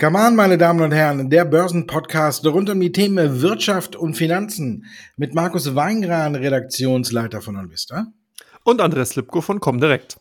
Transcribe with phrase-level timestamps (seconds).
[0.00, 4.86] Come on, meine Damen und Herren, der Börsenpodcast rund um die Themen Wirtschaft und Finanzen
[5.18, 8.06] mit Markus Weingran, Redaktionsleiter von Onvista.
[8.64, 10.18] Und Andres Lipko von Comdirect.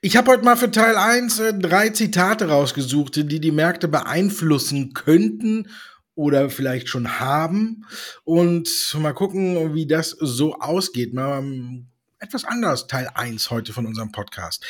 [0.00, 4.94] Ich habe heute mal für Teil 1 äh, drei Zitate rausgesucht, die die Märkte beeinflussen
[4.94, 5.68] könnten
[6.14, 7.84] oder vielleicht schon haben.
[8.24, 11.12] Und mal gucken, wie das so ausgeht.
[11.12, 11.88] Mal ähm,
[12.18, 14.64] etwas anders, Teil 1 heute von unserem Podcast.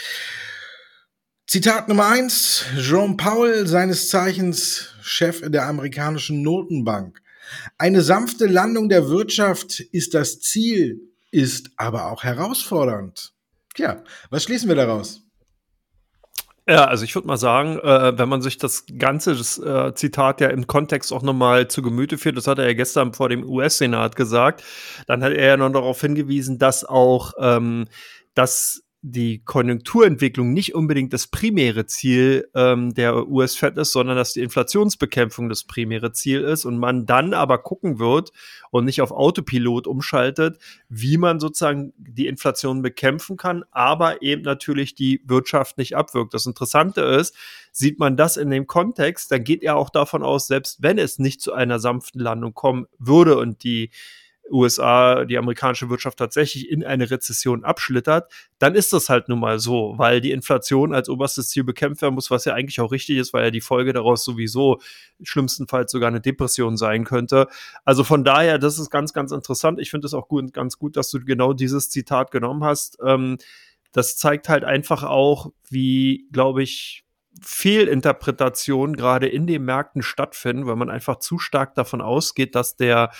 [1.51, 7.21] Zitat Nummer eins: Jerome Powell, seines Zeichens Chef der amerikanischen Notenbank.
[7.77, 11.01] Eine sanfte Landung der Wirtschaft ist das Ziel,
[11.33, 13.33] ist aber auch herausfordernd.
[13.75, 15.25] Tja, was schließen wir daraus?
[16.69, 20.41] Ja, also ich würde mal sagen, äh, wenn man sich das ganze das, äh, Zitat
[20.41, 23.43] ja im Kontext auch nochmal zu Gemüte führt, das hat er ja gestern vor dem
[23.43, 24.63] US-Senat gesagt,
[25.09, 27.89] dann hat er ja noch darauf hingewiesen, dass auch ähm,
[28.35, 34.43] das die Konjunkturentwicklung nicht unbedingt das primäre Ziel ähm, der US-Fed ist, sondern dass die
[34.43, 38.31] Inflationsbekämpfung das primäre Ziel ist und man dann aber gucken wird
[38.71, 40.59] und nicht auf Autopilot umschaltet,
[40.91, 46.35] wie man sozusagen die Inflation bekämpfen kann, aber eben natürlich die Wirtschaft nicht abwirkt.
[46.35, 47.35] Das Interessante ist,
[47.73, 51.19] sieht man das in dem Kontext, dann geht er auch davon aus, selbst wenn es
[51.19, 53.91] nicht zu einer sanften Landung kommen würde und die
[54.51, 59.59] USA, die amerikanische Wirtschaft tatsächlich in eine Rezession abschlittert, dann ist das halt nun mal
[59.59, 63.19] so, weil die Inflation als oberstes Ziel bekämpft werden muss, was ja eigentlich auch richtig
[63.19, 64.81] ist, weil ja die Folge daraus sowieso
[65.23, 67.49] schlimmstenfalls sogar eine Depression sein könnte.
[67.85, 69.81] Also von daher, das ist ganz, ganz interessant.
[69.81, 72.99] Ich finde es auch gut, ganz gut, dass du genau dieses Zitat genommen hast.
[73.05, 73.39] Ähm,
[73.93, 77.05] das zeigt halt einfach auch, wie, glaube ich,
[77.43, 83.11] Fehlinterpretationen gerade in den Märkten stattfinden, weil man einfach zu stark davon ausgeht, dass der,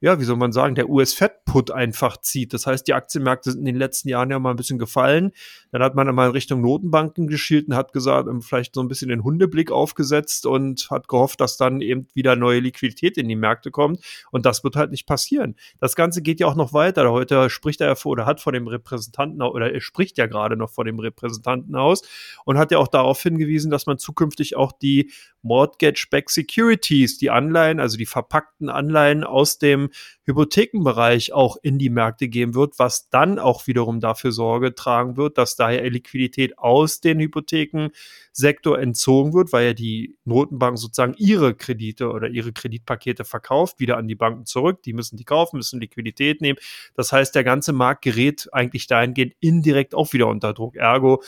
[0.00, 2.52] ja, wie soll man sagen, der US-Fed-Put einfach zieht.
[2.52, 5.32] Das heißt, die Aktienmärkte sind in den letzten Jahren ja mal ein bisschen gefallen.
[5.72, 8.88] Dann hat man einmal in Richtung Notenbanken geschielt und hat gesagt, ähm, vielleicht so ein
[8.88, 13.36] bisschen den Hundeblick aufgesetzt und hat gehofft, dass dann eben wieder neue Liquidität in die
[13.36, 14.00] Märkte kommt.
[14.30, 15.56] Und das wird halt nicht passieren.
[15.78, 17.10] Das Ganze geht ja auch noch weiter.
[17.10, 20.56] Heute spricht er ja vor oder hat vor dem Repräsentanten oder er spricht ja gerade
[20.56, 22.02] noch vor dem Repräsentanten aus
[22.44, 25.10] und hat ja auch darauf hingewiesen, dass man zukünftig auch die
[25.42, 29.90] Mortgage-Backed Securities, die Anleihen, also die verpackten Anleihen aus dem
[30.26, 35.38] Hypothekenbereich auch in die Märkte geben wird, was dann auch wiederum dafür Sorge tragen wird,
[35.38, 42.10] dass daher Liquidität aus den Hypothekensektor entzogen wird, weil ja die Notenbank sozusagen ihre Kredite
[42.10, 44.82] oder ihre Kreditpakete verkauft, wieder an die Banken zurück.
[44.82, 46.58] Die müssen die kaufen, müssen Liquidität nehmen.
[46.94, 50.76] Das heißt, der ganze Markt gerät eigentlich dahingehend indirekt auch wieder unter Druck.
[50.76, 51.22] Ergo,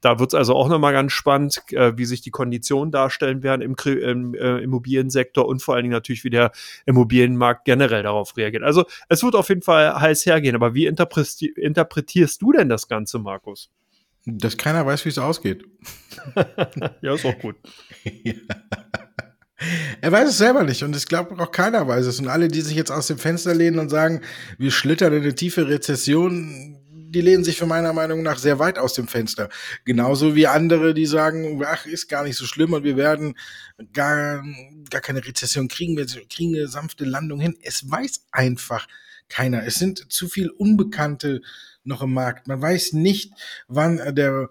[0.00, 3.62] da wird es also auch nochmal ganz spannend, äh, wie sich die Konditionen darstellen werden
[3.62, 6.52] im, im äh, Immobiliensektor und vor allen Dingen natürlich, wie der
[6.84, 8.62] Immobilienmarkt generell darauf reagiert.
[8.62, 10.54] Also es wird auf jeden Fall heiß hergehen.
[10.54, 13.70] Aber wie interpreti interpretierst du denn das Ganze, Markus?
[14.26, 15.64] Dass keiner weiß, wie es ausgeht.
[17.00, 17.56] ja, ist auch gut.
[18.04, 18.34] ja.
[20.02, 22.20] Er weiß es selber nicht und ich glaube auch keiner weiß es.
[22.20, 24.20] Und alle, die sich jetzt aus dem Fenster lehnen und sagen,
[24.58, 26.78] wir schlittern in eine tiefe Rezession,
[27.10, 29.48] die lehnen sich für meiner Meinung nach sehr weit aus dem Fenster.
[29.84, 33.36] Genauso wie andere, die sagen, ach, ist gar nicht so schlimm und wir werden
[33.92, 34.42] gar,
[34.90, 37.56] gar keine Rezession kriegen, wir kriegen eine sanfte Landung hin.
[37.62, 38.86] Es weiß einfach
[39.28, 39.64] keiner.
[39.66, 41.42] Es sind zu viel Unbekannte
[41.84, 42.48] noch im Markt.
[42.48, 43.32] Man weiß nicht,
[43.68, 44.48] wann der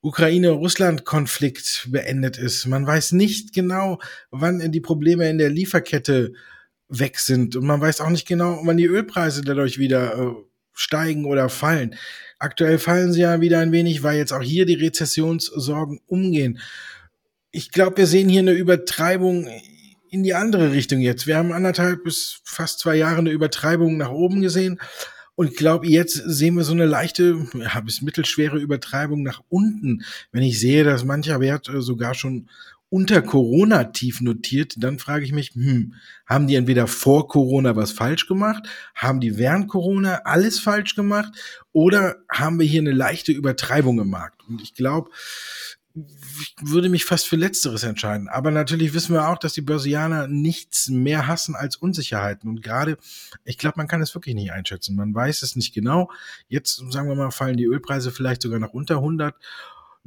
[0.00, 2.66] Ukraine-Russland-Konflikt beendet ist.
[2.66, 3.98] Man weiß nicht genau,
[4.30, 6.32] wann die Probleme in der Lieferkette
[6.88, 7.56] weg sind.
[7.56, 10.34] Und man weiß auch nicht genau, wann die Ölpreise dadurch wieder äh,
[10.76, 11.96] steigen oder fallen.
[12.38, 16.60] Aktuell fallen sie ja wieder ein wenig, weil jetzt auch hier die Rezessionssorgen umgehen.
[17.50, 19.48] Ich glaube, wir sehen hier eine Übertreibung
[20.10, 21.26] in die andere Richtung jetzt.
[21.26, 24.78] Wir haben anderthalb bis fast zwei Jahre eine Übertreibung nach oben gesehen.
[25.34, 30.02] Und ich glaube, jetzt sehen wir so eine leichte, ja, bis mittelschwere Übertreibung nach unten.
[30.32, 32.48] Wenn ich sehe, dass mancher Wert äh, sogar schon
[32.88, 37.92] unter Corona tief notiert, dann frage ich mich, hm, haben die entweder vor Corona was
[37.92, 41.32] falsch gemacht, haben die während Corona alles falsch gemacht
[41.72, 44.42] oder haben wir hier eine leichte Übertreibung im Markt?
[44.48, 45.10] Und ich glaube,
[46.40, 48.28] ich würde mich fast für Letzteres entscheiden.
[48.28, 52.50] Aber natürlich wissen wir auch, dass die Börsianer nichts mehr hassen als Unsicherheiten.
[52.50, 52.98] Und gerade,
[53.44, 54.94] ich glaube, man kann es wirklich nicht einschätzen.
[54.94, 56.10] Man weiß es nicht genau.
[56.48, 59.34] Jetzt, sagen wir mal, fallen die Ölpreise vielleicht sogar noch unter 100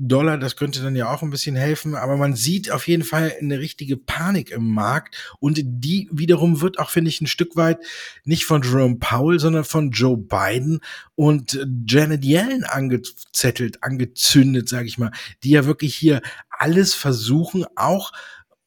[0.02, 3.34] Dollar, das könnte dann ja auch ein bisschen helfen, aber man sieht auf jeden Fall
[3.40, 7.80] eine richtige Panik im Markt und die wiederum wird auch, finde ich, ein Stück weit
[8.24, 10.80] nicht von Jerome Powell, sondern von Joe Biden
[11.16, 15.12] und Janet Yellen angezettelt, angezündet, sage ich mal,
[15.44, 18.14] die ja wirklich hier alles versuchen, auch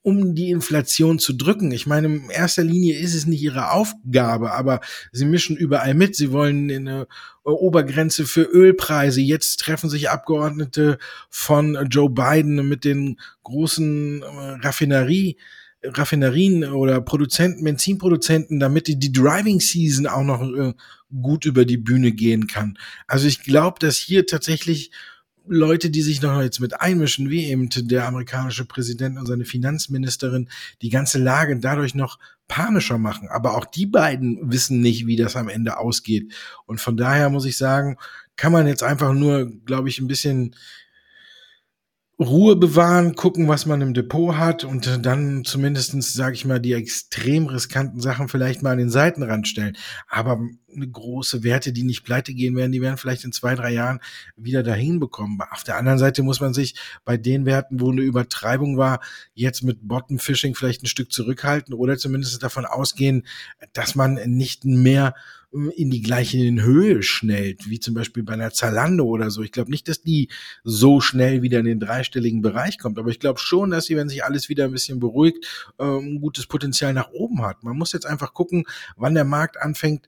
[0.02, 1.70] um die Inflation zu drücken.
[1.70, 4.80] Ich meine, in erster Linie ist es nicht ihre Aufgabe, aber
[5.12, 6.16] sie mischen überall mit.
[6.16, 7.06] Sie wollen eine
[7.44, 9.20] Obergrenze für Ölpreise.
[9.20, 10.98] Jetzt treffen sich Abgeordnete
[11.30, 14.26] von Joe Biden mit den großen äh,
[14.64, 15.36] Raffinerie
[15.84, 20.74] Raffinerien oder Produzenten, Benzinproduzenten, damit die, die Driving Season auch noch äh,
[21.10, 22.78] gut über die Bühne gehen kann.
[23.06, 24.92] Also ich glaube, dass hier tatsächlich
[25.46, 30.48] Leute, die sich noch jetzt mit einmischen, wie eben der amerikanische Präsident und seine Finanzministerin,
[30.82, 32.18] die ganze Lage dadurch noch
[32.48, 33.28] panischer machen.
[33.28, 36.32] Aber auch die beiden wissen nicht, wie das am Ende ausgeht.
[36.66, 37.96] Und von daher muss ich sagen,
[38.36, 40.54] kann man jetzt einfach nur, glaube ich, ein bisschen
[42.22, 46.72] Ruhe bewahren, gucken, was man im Depot hat und dann zumindestens, sage ich mal, die
[46.72, 49.76] extrem riskanten Sachen vielleicht mal an den Seitenrand stellen.
[50.08, 50.40] Aber
[50.74, 54.00] eine große Werte, die nicht pleite gehen werden, die werden vielleicht in zwei, drei Jahren
[54.36, 55.38] wieder dahin bekommen.
[55.50, 56.74] Auf der anderen Seite muss man sich
[57.04, 59.00] bei den Werten, wo eine Übertreibung war,
[59.34, 63.26] jetzt mit Bottom Fishing vielleicht ein Stück zurückhalten oder zumindest davon ausgehen,
[63.72, 65.14] dass man nicht mehr
[65.52, 69.42] in die gleiche Höhe schnellt, wie zum Beispiel bei einer Zalando oder so.
[69.42, 70.28] Ich glaube nicht, dass die
[70.64, 74.08] so schnell wieder in den dreistelligen Bereich kommt, aber ich glaube schon, dass sie, wenn
[74.08, 77.64] sich alles wieder ein bisschen beruhigt, ähm, ein gutes Potenzial nach oben hat.
[77.64, 78.64] Man muss jetzt einfach gucken,
[78.96, 80.06] wann der Markt anfängt,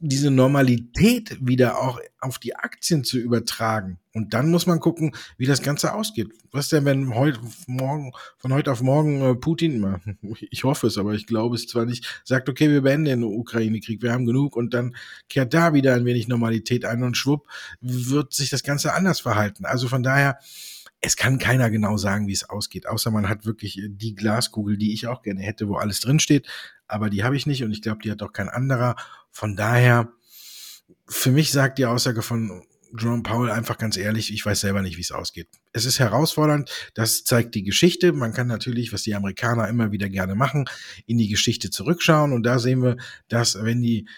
[0.00, 3.98] diese Normalität wieder auch auf die Aktien zu übertragen.
[4.14, 6.28] Und dann muss man gucken, wie das Ganze ausgeht.
[6.50, 10.16] Was denn, wenn heute, morgen, von heute auf morgen äh, Putin,
[10.50, 14.02] ich hoffe es, aber ich glaube es zwar nicht, sagt, okay, wir beenden den Ukraine-Krieg,
[14.02, 14.96] wir haben genug und dann
[15.28, 17.46] kehrt da wieder ein wenig Normalität ein und schwupp
[17.80, 19.64] wird sich das Ganze anders verhalten.
[19.64, 20.38] Also von daher,
[21.00, 24.92] es kann keiner genau sagen, wie es ausgeht, außer man hat wirklich die Glaskugel, die
[24.92, 26.46] ich auch gerne hätte, wo alles drinsteht.
[26.86, 28.96] Aber die habe ich nicht und ich glaube, die hat auch kein anderer.
[29.30, 30.12] Von daher,
[31.06, 32.64] für mich sagt die Aussage von
[32.98, 35.48] Jerome Powell einfach ganz ehrlich, ich weiß selber nicht, wie es ausgeht.
[35.72, 38.12] Es ist herausfordernd, das zeigt die Geschichte.
[38.12, 40.64] Man kann natürlich, was die Amerikaner immer wieder gerne machen,
[41.06, 42.32] in die Geschichte zurückschauen.
[42.32, 42.96] Und da sehen wir,
[43.28, 44.08] dass wenn die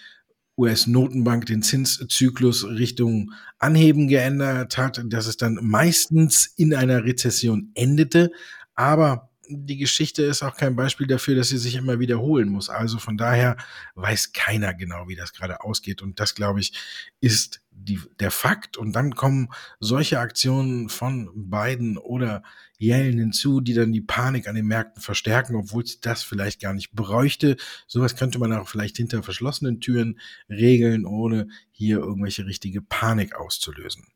[0.61, 8.31] US-Notenbank den Zinszyklus Richtung Anheben geändert hat, dass es dann meistens in einer Rezession endete.
[8.75, 12.69] Aber die Geschichte ist auch kein Beispiel dafür, dass sie sich immer wiederholen muss.
[12.69, 13.57] Also von daher
[13.95, 16.01] weiß keiner genau, wie das gerade ausgeht.
[16.01, 16.73] Und das, glaube ich,
[17.19, 18.77] ist die, der Fakt.
[18.77, 19.49] Und dann kommen
[19.79, 22.43] solche Aktionen von Biden oder
[22.79, 26.73] Yellen hinzu, die dann die Panik an den Märkten verstärken, obwohl es das vielleicht gar
[26.73, 27.57] nicht bräuchte.
[27.87, 30.19] Sowas könnte man auch vielleicht hinter verschlossenen Türen
[30.49, 34.07] regeln, ohne hier irgendwelche richtige Panik auszulösen.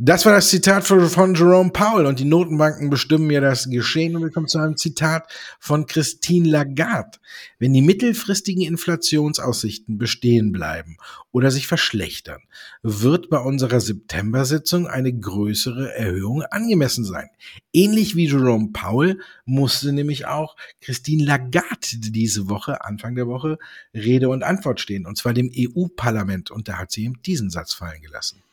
[0.00, 4.14] Das war das Zitat von Jerome Powell und die Notenbanken bestimmen ja das Geschehen.
[4.14, 5.26] Und wir kommen zu einem Zitat
[5.58, 7.18] von Christine Lagarde.
[7.58, 10.98] Wenn die mittelfristigen Inflationsaussichten bestehen bleiben
[11.32, 12.42] oder sich verschlechtern,
[12.84, 17.28] wird bei unserer September-Sitzung eine größere Erhöhung angemessen sein.
[17.72, 23.58] Ähnlich wie Jerome Powell musste nämlich auch Christine Lagarde diese Woche, Anfang der Woche,
[23.92, 26.52] Rede und Antwort stehen, und zwar dem EU-Parlament.
[26.52, 28.44] Und da hat sie ihm diesen Satz fallen gelassen.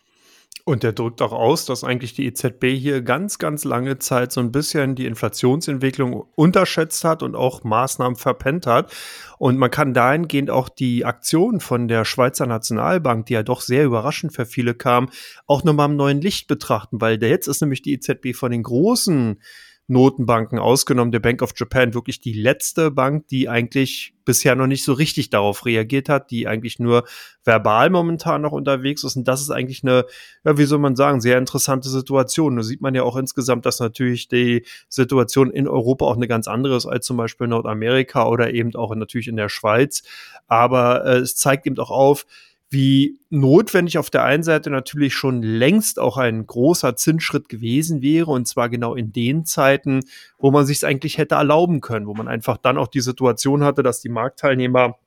[0.67, 4.41] Und der drückt auch aus, dass eigentlich die EZB hier ganz, ganz lange Zeit so
[4.41, 8.91] ein bisschen die Inflationsentwicklung unterschätzt hat und auch Maßnahmen verpennt hat.
[9.37, 13.85] Und man kann dahingehend auch die Aktion von der Schweizer Nationalbank, die ja doch sehr
[13.85, 15.09] überraschend für viele kam,
[15.45, 19.39] auch nochmal im neuen Licht betrachten, weil jetzt ist nämlich die EZB von den großen
[19.87, 24.83] Notenbanken ausgenommen, der Bank of Japan wirklich die letzte Bank, die eigentlich bisher noch nicht
[24.83, 27.03] so richtig darauf reagiert hat, die eigentlich nur
[27.43, 29.15] verbal momentan noch unterwegs ist.
[29.15, 30.05] Und das ist eigentlich eine,
[30.43, 32.55] ja, wie soll man sagen, sehr interessante Situation.
[32.55, 36.47] Da sieht man ja auch insgesamt, dass natürlich die Situation in Europa auch eine ganz
[36.47, 40.01] andere ist als zum Beispiel Nordamerika oder eben auch natürlich in der Schweiz.
[40.47, 42.25] Aber äh, es zeigt eben auch auf,
[42.69, 48.31] wie notwendig auf der einen Seite natürlich schon längst auch ein großer Zinsschritt gewesen wäre,
[48.31, 50.01] und zwar genau in den Zeiten,
[50.37, 53.63] wo man sich es eigentlich hätte erlauben können, wo man einfach dann auch die Situation
[53.63, 54.97] hatte, dass die Marktteilnehmer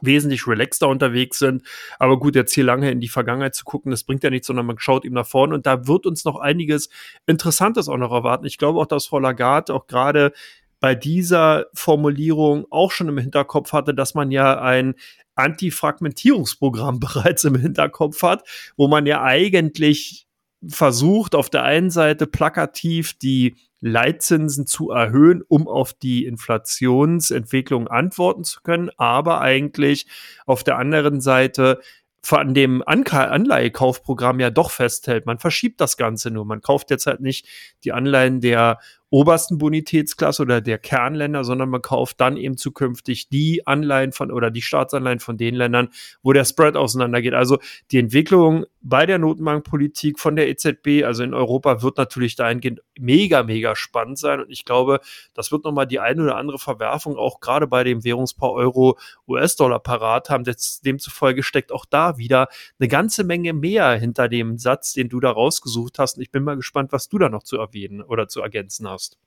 [0.00, 1.62] wesentlich relaxter unterwegs sind.
[1.98, 4.66] Aber gut, jetzt hier lange in die Vergangenheit zu gucken, das bringt ja nichts, sondern
[4.66, 6.88] man schaut eben nach vorne und da wird uns noch einiges
[7.26, 8.46] Interessantes auch noch erwarten.
[8.46, 10.32] Ich glaube auch, dass Frau Lagarde auch gerade
[10.84, 14.96] bei dieser Formulierung auch schon im Hinterkopf hatte, dass man ja ein
[15.34, 20.26] Antifragmentierungsprogramm bereits im Hinterkopf hat, wo man ja eigentlich
[20.68, 28.44] versucht, auf der einen Seite plakativ die Leitzinsen zu erhöhen, um auf die Inflationsentwicklung antworten
[28.44, 30.06] zu können, aber eigentlich
[30.44, 31.80] auf der anderen Seite
[32.30, 35.24] an dem Anleihekaufprogramm ja doch festhält.
[35.24, 36.44] Man verschiebt das Ganze nur.
[36.44, 37.46] Man kauft jetzt halt nicht
[37.84, 38.80] die Anleihen der
[39.10, 44.50] obersten Bonitätsklasse oder der Kernländer, sondern man kauft dann eben zukünftig die Anleihen von oder
[44.50, 45.90] die Staatsanleihen von den Ländern,
[46.22, 47.34] wo der Spread auseinandergeht.
[47.34, 47.58] Also
[47.92, 53.42] die Entwicklung bei der Notenbankpolitik von der EZB, also in Europa, wird natürlich dahingehend mega,
[53.42, 54.40] mega spannend sein.
[54.40, 55.00] Und ich glaube,
[55.32, 59.78] das wird nochmal die eine oder andere Verwerfung auch gerade bei dem Währungspaar Euro US-Dollar
[59.78, 60.44] parat haben.
[60.84, 65.30] Demzufolge steckt auch da wieder eine ganze Menge mehr hinter dem Satz, den du da
[65.30, 66.16] rausgesucht hast.
[66.16, 69.03] Und ich bin mal gespannt, was du da noch zu erwähnen oder zu ergänzen hast
[69.04, 69.18] hast.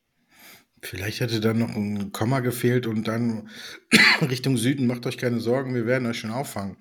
[0.82, 3.50] Vielleicht hätte dann noch ein Komma gefehlt und dann
[4.22, 6.78] Richtung Süden, macht euch keine Sorgen, wir werden euch schon auffangen.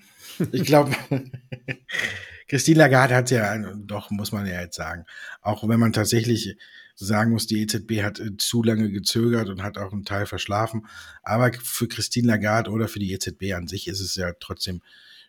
[0.53, 0.95] Ich glaube,
[2.49, 5.07] Christine Lagarde hat ja, doch, muss man ja jetzt sagen,
[5.41, 6.57] auch wenn man tatsächlich
[6.95, 10.87] sagen muss, die EZB hat äh, zu lange gezögert und hat auch einen Teil verschlafen.
[11.23, 14.81] Aber für Christine Lagarde oder für die EZB an sich ist es ja trotzdem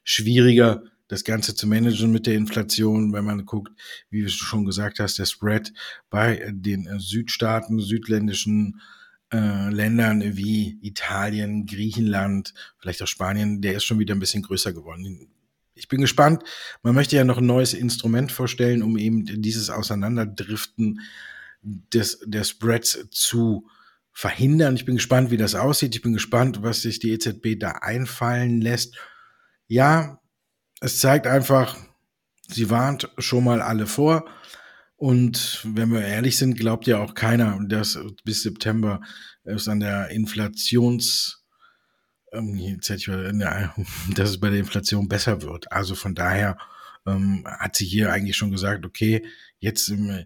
[0.03, 3.71] schwieriger, das Ganze zu managen mit der Inflation, wenn man guckt,
[4.09, 5.73] wie du schon gesagt hast, der Spread
[6.09, 8.81] bei den Südstaaten, südländischen
[9.33, 14.73] äh, Ländern wie Italien, Griechenland, vielleicht auch Spanien, der ist schon wieder ein bisschen größer
[14.73, 15.29] geworden.
[15.73, 16.43] Ich bin gespannt.
[16.81, 21.01] Man möchte ja noch ein neues Instrument vorstellen, um eben dieses Auseinanderdriften
[21.61, 23.67] des, der Spreads zu
[24.11, 24.75] verhindern.
[24.75, 25.95] Ich bin gespannt, wie das aussieht.
[25.95, 28.97] Ich bin gespannt, was sich die EZB da einfallen lässt.
[29.67, 30.19] Ja,
[30.79, 31.77] es zeigt einfach,
[32.47, 34.25] sie warnt schon mal alle vor.
[34.95, 39.01] Und wenn wir ehrlich sind, glaubt ja auch keiner, dass bis September
[39.43, 41.45] es an der Inflations,
[42.33, 42.79] ähm,
[44.15, 45.71] dass es bei der Inflation besser wird.
[45.71, 46.57] Also von daher
[47.05, 49.25] ähm, hat sie hier eigentlich schon gesagt, okay,
[49.59, 50.25] jetzt im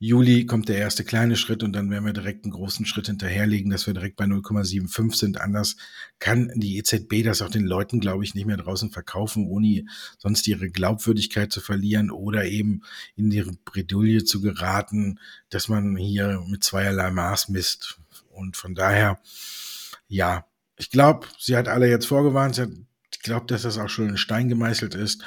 [0.00, 3.68] Juli kommt der erste kleine Schritt und dann werden wir direkt einen großen Schritt hinterherlegen,
[3.70, 5.40] dass wir direkt bei 0,75 sind.
[5.40, 5.76] Anders
[6.20, 9.86] kann die EZB das auch den Leuten, glaube ich, nicht mehr draußen verkaufen, ohne
[10.18, 12.82] sonst ihre Glaubwürdigkeit zu verlieren oder eben
[13.16, 15.18] in ihre Bredouille zu geraten,
[15.50, 17.98] dass man hier mit zweierlei Maß misst.
[18.30, 19.18] Und von daher,
[20.06, 22.56] ja, ich glaube, sie hat alle jetzt vorgewarnt.
[22.56, 22.70] Hat,
[23.12, 25.24] ich glaube, dass das auch schon in Stein gemeißelt ist.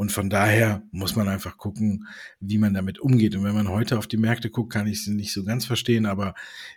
[0.00, 2.06] Und von daher muss man einfach gucken,
[2.40, 3.34] wie man damit umgeht.
[3.34, 6.06] Und wenn man heute auf die Märkte guckt, kann ich sie nicht so ganz verstehen,
[6.06, 6.32] aber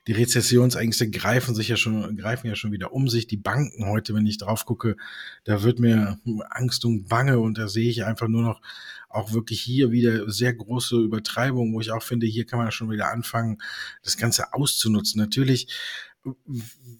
[0.08, 3.26] die Rezessionsängste greifen sich ja schon, greifen ja schon wieder um sich.
[3.26, 4.98] Die Banken heute, wenn ich drauf gucke,
[5.46, 8.60] da wird mir Angst und Bange und da sehe ich einfach nur noch
[9.08, 12.92] auch wirklich hier wieder sehr große Übertreibung, wo ich auch finde, hier kann man schon
[12.92, 13.60] wieder anfangen,
[14.04, 15.22] das Ganze auszunutzen.
[15.22, 15.70] Natürlich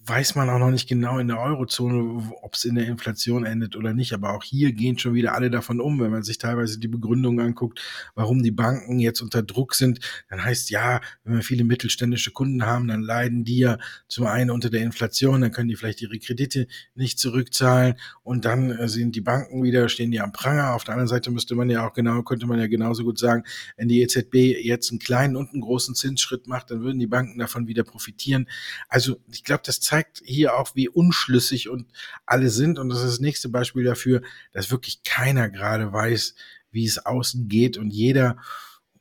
[0.06, 3.78] weiß man auch noch nicht genau in der Eurozone, ob es in der Inflation endet
[3.78, 4.12] oder nicht.
[4.12, 7.40] Aber auch hier gehen schon wieder alle davon um, wenn man sich teilweise die Begründung
[7.40, 7.80] anguckt,
[8.16, 10.00] warum die Banken jetzt unter Druck sind.
[10.30, 13.78] Dann heißt ja, wenn wir viele mittelständische Kunden haben, dann leiden die ja
[14.10, 18.72] zum einen unter der Inflation, dann können die vielleicht ihre Kredite nicht zurückzahlen und dann
[18.72, 20.74] äh, sind die Banken wieder, stehen die am Pranger.
[20.74, 23.44] Auf der anderen Seite müsste man ja auch genau, könnte man ja genauso gut sagen,
[23.78, 27.40] wenn die EZB jetzt einen kleinen und einen großen Zinsschritt macht, dann würden die Banken
[27.40, 28.50] davon wieder profitieren.
[28.90, 31.92] Also also ich glaube, das zeigt hier auch, wie unschlüssig und
[32.26, 32.80] alle sind.
[32.80, 36.36] Und das ist das nächste Beispiel dafür, dass wirklich keiner gerade weiß,
[36.72, 37.78] wie es außen geht.
[37.78, 38.38] Und jeder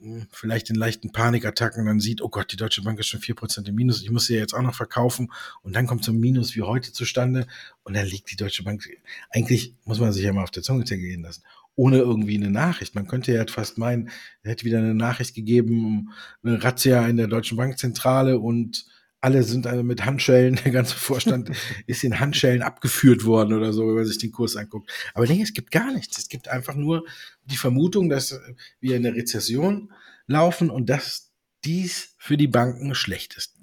[0.02, 3.34] hm, vielleicht in leichten Panikattacken dann sieht, oh Gott, die Deutsche Bank ist schon vier
[3.34, 5.32] Prozent im Minus, ich muss sie ja jetzt auch noch verkaufen.
[5.62, 7.46] Und dann kommt so ein Minus wie heute zustande.
[7.84, 8.88] Und dann liegt die Deutsche Bank,
[9.30, 11.42] eigentlich muss man sich ja mal auf der Zunge zergehen lassen,
[11.74, 12.94] ohne irgendwie eine Nachricht.
[12.94, 14.10] Man könnte ja fast meinen,
[14.42, 16.10] er hätte wieder eine Nachricht gegeben,
[16.42, 18.86] eine Razzia in der Deutschen Bankzentrale und
[19.22, 21.50] alle sind also mit Handschellen, der ganze Vorstand
[21.86, 24.90] ist in Handschellen abgeführt worden oder so, wenn man sich den Kurs anguckt.
[25.14, 26.18] Aber nee, es gibt gar nichts.
[26.18, 27.04] Es gibt einfach nur
[27.44, 28.38] die Vermutung, dass
[28.80, 29.92] wir in der Rezession
[30.26, 31.30] laufen und dass
[31.64, 33.54] dies für die Banken schlecht ist.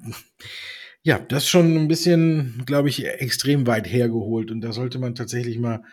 [1.04, 5.16] Ja, das ist schon ein bisschen, glaube ich, extrem weit hergeholt und da sollte man
[5.16, 5.84] tatsächlich mal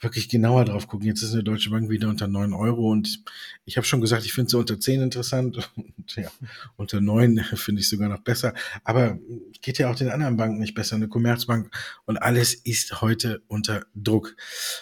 [0.00, 1.06] wirklich genauer drauf gucken.
[1.06, 3.24] Jetzt ist eine Deutsche Bank wieder unter neun Euro und
[3.64, 6.30] ich habe schon gesagt, ich finde sie unter zehn interessant und ja,
[6.76, 8.54] unter neun finde ich sogar noch besser.
[8.84, 9.18] Aber
[9.60, 11.70] geht ja auch den anderen Banken nicht besser, eine Commerzbank
[12.04, 14.36] und alles ist heute unter Druck.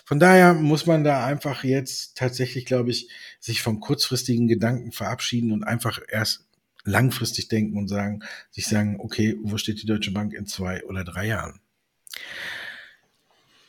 [0.04, 3.08] Von daher muss man da einfach jetzt tatsächlich, glaube ich,
[3.40, 6.46] sich vom kurzfristigen Gedanken verabschieden und einfach erst
[6.84, 8.20] langfristig denken und sagen,
[8.50, 11.60] sich sagen, okay, wo steht die Deutsche Bank in zwei oder drei Jahren?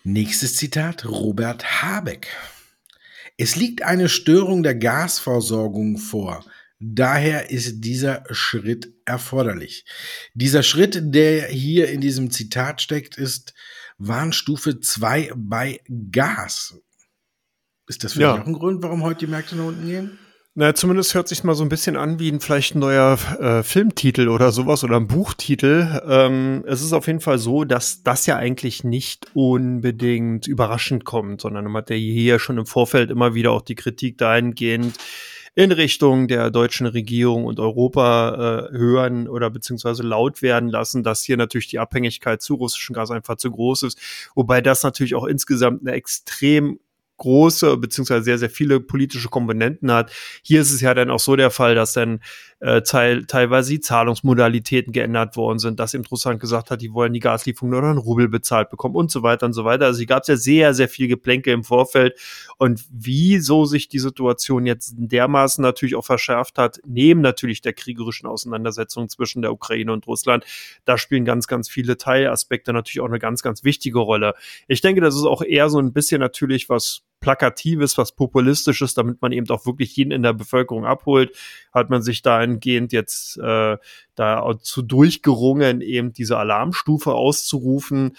[0.09, 2.29] Nächstes Zitat, Robert Habeck.
[3.35, 6.45] Es liegt eine Störung der Gasversorgung vor.
[6.79, 9.83] Daher ist dieser Schritt erforderlich.
[10.33, 13.53] Dieser Schritt, der hier in diesem Zitat steckt, ist
[13.97, 16.79] Warnstufe 2 bei Gas.
[17.87, 18.35] Ist das für ja.
[18.35, 20.17] auch ein Grund, warum heute die Märkte nach unten gehen?
[20.59, 23.61] Na, zumindest hört sich mal so ein bisschen an wie ein vielleicht ein neuer äh,
[23.61, 26.01] Filmtitel oder sowas oder ein Buchtitel.
[26.09, 31.41] Ähm, es ist auf jeden Fall so, dass das ja eigentlich nicht unbedingt überraschend kommt,
[31.41, 34.97] sondern man hat ja hier schon im Vorfeld immer wieder auch die Kritik dahingehend
[35.53, 41.21] in Richtung der deutschen Regierung und Europa äh, hören oder beziehungsweise laut werden lassen, dass
[41.21, 43.99] hier natürlich die Abhängigkeit zu russischem Gas einfach zu groß ist.
[44.33, 46.79] Wobei das natürlich auch insgesamt eine extrem
[47.17, 50.12] große beziehungsweise sehr, sehr viele politische Komponenten hat.
[50.43, 52.19] Hier ist es ja dann auch so der Fall, dass dann
[52.59, 57.13] äh, teil, teilweise die Zahlungsmodalitäten geändert worden sind, dass eben Russland gesagt hat, die wollen
[57.13, 59.86] die Gaslieferung nur noch in Rubel bezahlt bekommen und so weiter und so weiter.
[59.86, 62.19] Also hier gab es ja sehr, sehr viel Geplänke im Vorfeld.
[62.57, 68.27] Und wieso sich die Situation jetzt dermaßen natürlich auch verschärft hat, neben natürlich der kriegerischen
[68.27, 70.43] Auseinandersetzung zwischen der Ukraine und Russland,
[70.86, 74.33] da spielen ganz, ganz viele Teilaspekte natürlich auch eine ganz, ganz wichtige Rolle.
[74.67, 79.21] Ich denke, das ist auch eher so ein bisschen natürlich was Plakatives, was Populistisches, damit
[79.21, 81.36] man eben auch wirklich jeden in der Bevölkerung abholt,
[81.74, 83.77] hat man sich dahingehend jetzt äh,
[84.15, 88.15] da zu durchgerungen, eben diese Alarmstufe auszurufen.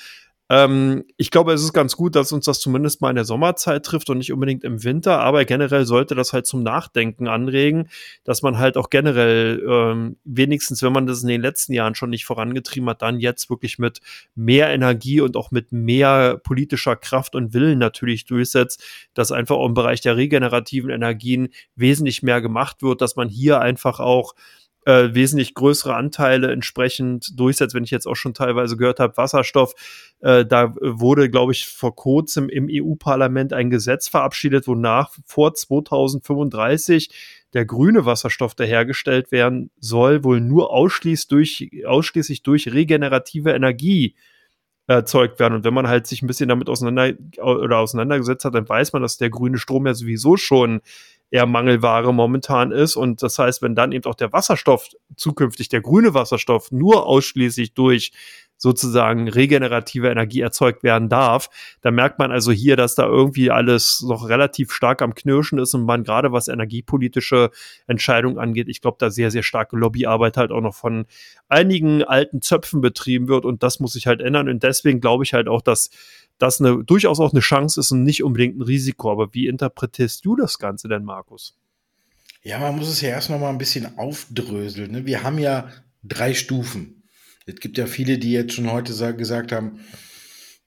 [0.50, 3.84] Ähm, ich glaube, es ist ganz gut, dass uns das zumindest mal in der Sommerzeit
[3.84, 7.88] trifft und nicht unbedingt im Winter, aber generell sollte das halt zum Nachdenken anregen,
[8.24, 12.10] dass man halt auch generell ähm, wenigstens, wenn man das in den letzten Jahren schon
[12.10, 14.00] nicht vorangetrieben hat, dann jetzt wirklich mit
[14.34, 19.66] mehr Energie und auch mit mehr politischer Kraft und Willen natürlich durchsetzt, dass einfach auch
[19.66, 24.34] im Bereich der regenerativen Energien wesentlich mehr gemacht wird, dass man hier einfach auch
[24.88, 27.74] äh, wesentlich größere Anteile entsprechend durchsetzt.
[27.74, 29.74] Wenn ich jetzt auch schon teilweise gehört habe, Wasserstoff,
[30.20, 37.10] äh, da wurde, glaube ich, vor kurzem im EU-Parlament ein Gesetz verabschiedet, wonach vor 2035
[37.52, 44.14] der grüne Wasserstoff, der hergestellt werden soll, wohl nur ausschließlich durch, ausschließlich durch regenerative Energie
[44.96, 45.54] erzeugt werden.
[45.54, 49.02] Und wenn man halt sich ein bisschen damit auseinander oder auseinandergesetzt hat, dann weiß man,
[49.02, 50.80] dass der grüne Strom ja sowieso schon
[51.30, 52.96] eher Mangelware momentan ist.
[52.96, 57.74] Und das heißt, wenn dann eben auch der Wasserstoff zukünftig, der grüne Wasserstoff, nur ausschließlich
[57.74, 58.12] durch
[58.58, 61.48] sozusagen regenerative Energie erzeugt werden darf,
[61.80, 65.74] da merkt man also hier, dass da irgendwie alles noch relativ stark am Knirschen ist
[65.74, 67.50] und man gerade was energiepolitische
[67.86, 71.06] Entscheidungen angeht, ich glaube, da sehr, sehr starke Lobbyarbeit halt auch noch von
[71.48, 75.32] einigen alten Zöpfen betrieben wird und das muss sich halt ändern und deswegen glaube ich
[75.32, 75.90] halt auch, dass
[76.38, 79.10] das eine, durchaus auch eine Chance ist und nicht unbedingt ein Risiko.
[79.10, 81.56] Aber wie interpretierst du das Ganze denn, Markus?
[82.42, 84.92] Ja, man muss es ja erst noch mal ein bisschen aufdröseln.
[84.92, 85.06] Ne?
[85.06, 85.68] Wir haben ja
[86.04, 86.97] drei Stufen.
[87.48, 89.80] Es gibt ja viele, die jetzt schon heute gesagt haben,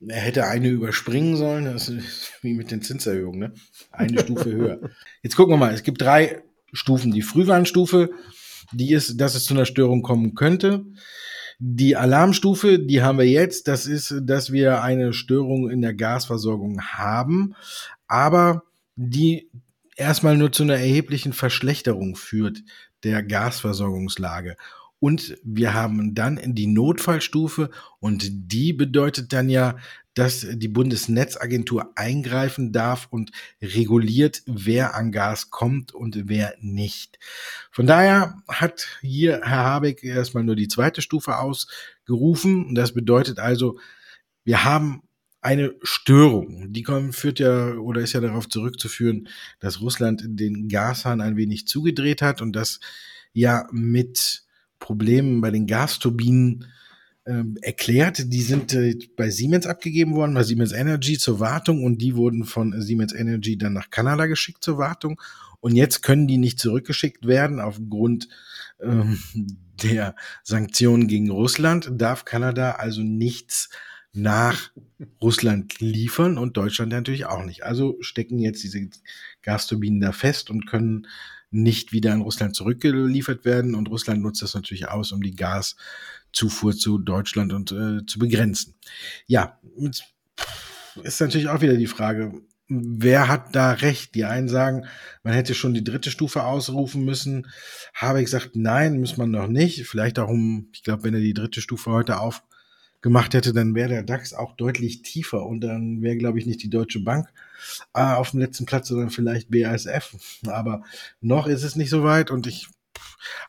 [0.07, 1.65] er hätte eine überspringen sollen.
[1.65, 3.53] Das ist wie mit den Zinserhöhungen, ne?
[3.91, 4.79] Eine Stufe höher.
[5.21, 5.73] Jetzt gucken wir mal.
[5.73, 6.41] Es gibt drei
[6.73, 7.11] Stufen.
[7.11, 8.09] Die Frühwarnstufe,
[8.71, 10.85] die ist, dass es zu einer Störung kommen könnte.
[11.59, 16.81] Die Alarmstufe, die haben wir jetzt, das ist, dass wir eine Störung in der Gasversorgung
[16.81, 17.53] haben,
[18.07, 18.63] aber
[18.95, 19.51] die
[19.95, 22.63] erstmal nur zu einer erheblichen Verschlechterung führt
[23.03, 24.57] der Gasversorgungslage.
[25.01, 29.77] Und wir haben dann die Notfallstufe und die bedeutet dann ja,
[30.13, 33.31] dass die Bundesnetzagentur eingreifen darf und
[33.63, 37.17] reguliert, wer an Gas kommt und wer nicht.
[37.71, 42.75] Von daher hat hier Herr Habeck erstmal nur die zweite Stufe ausgerufen.
[42.75, 43.79] Das bedeutet also,
[44.43, 45.01] wir haben
[45.41, 46.71] eine Störung.
[46.71, 52.21] Die führt ja oder ist ja darauf zurückzuführen, dass Russland den Gashahn ein wenig zugedreht
[52.21, 52.79] hat und das
[53.33, 54.43] ja mit
[54.81, 56.65] Problemen bei den Gasturbinen
[57.25, 58.33] ähm, erklärt.
[58.33, 62.43] Die sind äh, bei Siemens abgegeben worden, bei Siemens Energy zur Wartung und die wurden
[62.43, 65.21] von Siemens Energy dann nach Kanada geschickt zur Wartung.
[65.61, 68.27] Und jetzt können die nicht zurückgeschickt werden aufgrund
[68.81, 69.19] ähm,
[69.83, 71.91] der Sanktionen gegen Russland.
[71.93, 73.69] Darf Kanada also nichts
[74.13, 74.71] nach
[75.21, 77.63] Russland liefern und Deutschland natürlich auch nicht.
[77.63, 78.89] Also stecken jetzt diese
[79.41, 81.07] Gasturbinen da fest und können
[81.51, 83.75] nicht wieder an Russland zurückgeliefert werden.
[83.75, 85.75] Und Russland nutzt das natürlich aus, um die Gas
[86.33, 88.75] Zufuhr zu Deutschland und äh, zu begrenzen.
[89.27, 89.59] Ja,
[91.03, 94.15] ist natürlich auch wieder die Frage, wer hat da recht?
[94.15, 94.85] Die einen sagen,
[95.23, 97.47] man hätte schon die dritte Stufe ausrufen müssen.
[97.93, 99.85] Habe ich gesagt, nein, muss man noch nicht.
[99.85, 103.89] Vielleicht auch um, ich glaube, wenn er die dritte Stufe heute aufgemacht hätte, dann wäre
[103.89, 107.27] der DAX auch deutlich tiefer und dann wäre, glaube ich, nicht die Deutsche Bank
[107.93, 110.15] äh, auf dem letzten Platz, sondern vielleicht BASF.
[110.47, 110.83] Aber
[111.19, 112.67] noch ist es nicht so weit und ich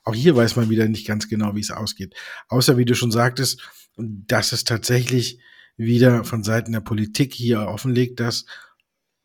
[0.05, 2.15] auch hier weiß man wieder nicht ganz genau, wie es ausgeht.
[2.49, 3.63] Außer, wie du schon sagtest,
[3.97, 5.39] dass es tatsächlich
[5.77, 8.45] wieder von Seiten der Politik hier offenlegt, dass,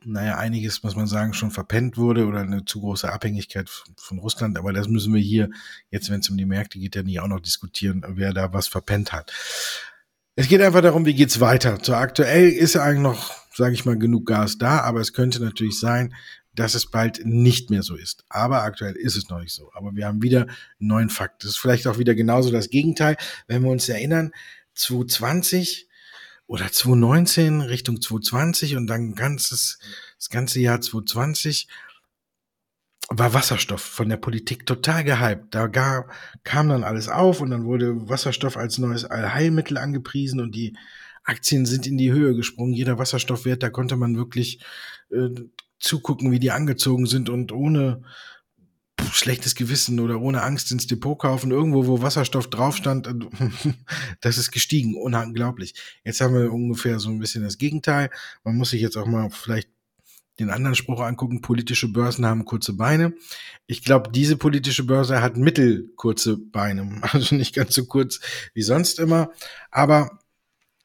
[0.04, 4.58] naja, einiges, muss man sagen, schon verpennt wurde oder eine zu große Abhängigkeit von Russland.
[4.58, 5.50] Aber das müssen wir hier,
[5.92, 8.68] jetzt wenn es um die Märkte geht, ja nicht auch noch diskutieren, wer da was
[8.68, 9.34] verpennt hat.
[10.40, 11.82] Es geht einfach darum, wie geht's weiter.
[11.82, 15.80] Zu aktuell ist eigentlich noch, sage ich mal, genug Gas da, aber es könnte natürlich
[15.80, 16.14] sein,
[16.54, 18.24] dass es bald nicht mehr so ist.
[18.30, 19.72] Aber aktuell ist es noch nicht so.
[19.74, 21.44] Aber wir haben wieder einen neuen Fakt.
[21.44, 23.18] Das ist vielleicht auch wieder genauso das Gegenteil.
[23.48, 24.32] Wenn wir uns erinnern,
[24.76, 25.90] 2020
[26.46, 29.80] oder 2019 Richtung 2020 und dann ganzes,
[30.20, 31.68] das ganze Jahr 2020
[33.10, 35.56] war Wasserstoff von der Politik total gehypt.
[35.56, 36.08] Da gar,
[36.44, 40.76] kam dann alles auf und dann wurde Wasserstoff als neues Allheilmittel angepriesen und die
[41.24, 42.74] Aktien sind in die Höhe gesprungen.
[42.74, 44.62] Jeder Wasserstoffwert, da konnte man wirklich
[45.12, 45.30] äh,
[45.80, 48.02] zugucken, wie die angezogen sind und ohne
[49.12, 53.08] schlechtes Gewissen oder ohne Angst ins Depot kaufen, irgendwo, wo Wasserstoff drauf stand,
[54.22, 55.76] das ist gestiegen, unglaublich.
[56.04, 58.10] Jetzt haben wir ungefähr so ein bisschen das Gegenteil.
[58.44, 59.70] Man muss sich jetzt auch mal vielleicht
[60.40, 63.14] den anderen Spruch angucken, politische Börsen haben kurze Beine.
[63.66, 68.20] Ich glaube, diese politische Börse hat mittelkurze Beine, also nicht ganz so kurz
[68.54, 69.32] wie sonst immer.
[69.72, 70.20] Aber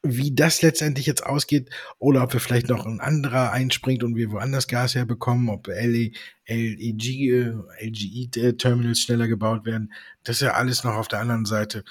[0.02, 4.32] wie das letztendlich jetzt ausgeht oder ob wir vielleicht noch ein anderer einspringt und wir
[4.32, 6.16] woanders Gas herbekommen, ob LEG,
[6.48, 9.92] LGE äh, Terminals schneller gebaut werden,
[10.24, 11.84] das ist ja alles noch auf der anderen Seite.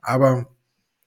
[0.00, 0.48] Aber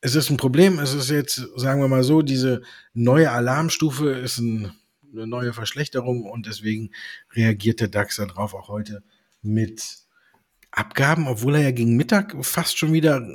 [0.01, 0.79] es ist ein Problem.
[0.79, 2.61] Es ist jetzt, sagen wir mal so, diese
[2.93, 4.71] neue Alarmstufe ist ein,
[5.11, 6.91] eine neue Verschlechterung und deswegen
[7.33, 9.03] reagiert der DAX darauf auch heute
[9.41, 9.99] mit
[10.71, 13.27] Abgaben, obwohl er ja gegen Mittag fast schon wieder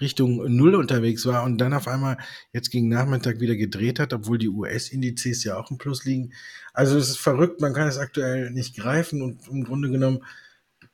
[0.00, 2.18] Richtung Null unterwegs war und dann auf einmal
[2.52, 6.32] jetzt gegen Nachmittag wieder gedreht hat, obwohl die US-Indizes ja auch im Plus liegen.
[6.74, 10.24] Also es ist verrückt, man kann es aktuell nicht greifen und im Grunde genommen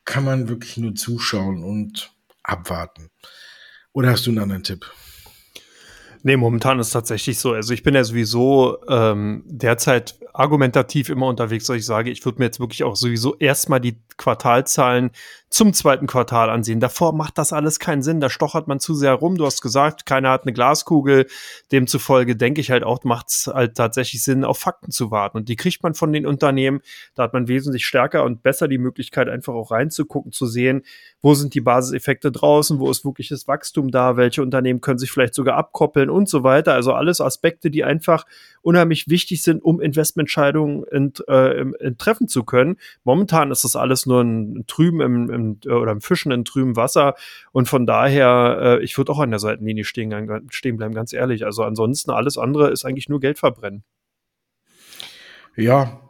[0.04, 3.10] kann man wirklich nur zuschauen und abwarten.
[3.92, 4.86] Oder hast du einen anderen Tipp?
[6.22, 7.52] Nee, momentan ist es tatsächlich so.
[7.52, 12.38] Also ich bin ja sowieso ähm, derzeit argumentativ immer unterwegs, dass ich sage, ich würde
[12.38, 15.12] mir jetzt wirklich auch sowieso erstmal die Quartalzahlen
[15.50, 16.78] zum zweiten Quartal ansehen.
[16.78, 18.20] Davor macht das alles keinen Sinn.
[18.20, 19.36] Da stochert man zu sehr rum.
[19.36, 21.26] Du hast gesagt, keiner hat eine Glaskugel.
[21.72, 25.38] Demzufolge denke ich halt auch, macht es halt tatsächlich Sinn, auf Fakten zu warten.
[25.38, 26.80] Und die kriegt man von den Unternehmen.
[27.14, 30.82] Da hat man wesentlich stärker und besser die Möglichkeit, einfach auch reinzugucken, zu sehen,
[31.22, 35.34] wo sind die Basiseffekte draußen, wo ist wirkliches Wachstum da, welche Unternehmen können sich vielleicht
[35.34, 36.74] sogar abkoppeln und so weiter.
[36.74, 38.26] Also alles Aspekte, die einfach
[38.60, 41.64] unheimlich wichtig sind, um Investmententscheidungen ent, äh,
[41.96, 42.76] treffen zu können.
[43.04, 47.14] Momentan ist das alles nur ein Trüben im, im oder ein Fischen in trüben Wasser
[47.52, 51.44] und von daher, äh, ich würde auch an der Seitenlinie stehen, stehen bleiben, ganz ehrlich.
[51.44, 53.84] Also ansonsten alles andere ist eigentlich nur Geld verbrennen.
[55.56, 56.00] Ja,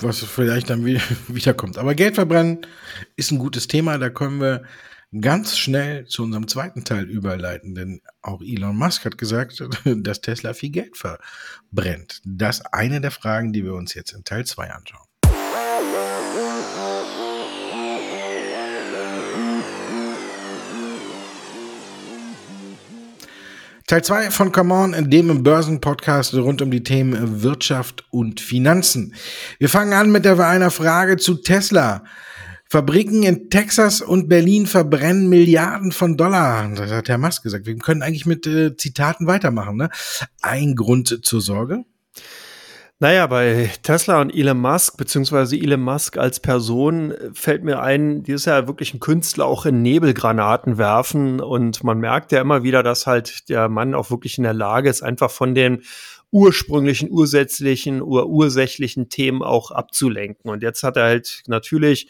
[0.00, 0.84] was vielleicht dann
[1.28, 1.78] wiederkommt.
[1.78, 2.66] Aber Geld verbrennen
[3.16, 3.98] ist ein gutes Thema.
[3.98, 4.62] Da können wir
[5.20, 10.54] ganz schnell zu unserem zweiten Teil überleiten, denn auch Elon Musk hat gesagt, dass Tesla
[10.54, 12.20] viel Geld verbrennt.
[12.24, 15.05] Das ist eine der Fragen, die wir uns jetzt in Teil 2 anschauen.
[23.86, 29.14] Teil 2 von Come On, dem Börsenpodcast rund um die Themen Wirtschaft und Finanzen.
[29.60, 32.02] Wir fangen an mit einer Frage zu Tesla.
[32.68, 36.68] Fabriken in Texas und Berlin verbrennen Milliarden von Dollar.
[36.74, 37.66] Das hat Herr Musk gesagt.
[37.66, 39.76] Wir können eigentlich mit äh, Zitaten weitermachen.
[39.76, 39.88] Ne?
[40.42, 41.84] Ein Grund zur Sorge?
[42.98, 48.32] Naja, bei Tesla und Elon Musk, beziehungsweise Elon Musk als Person, fällt mir ein, die
[48.32, 51.40] ist ja wirklich ein Künstler, auch in Nebelgranaten werfen.
[51.42, 54.88] Und man merkt ja immer wieder, dass halt der Mann auch wirklich in der Lage
[54.88, 55.82] ist, einfach von den
[56.30, 60.50] ursprünglichen, ursätzlichen ursächlichen Themen auch abzulenken.
[60.50, 62.08] Und jetzt hat er halt natürlich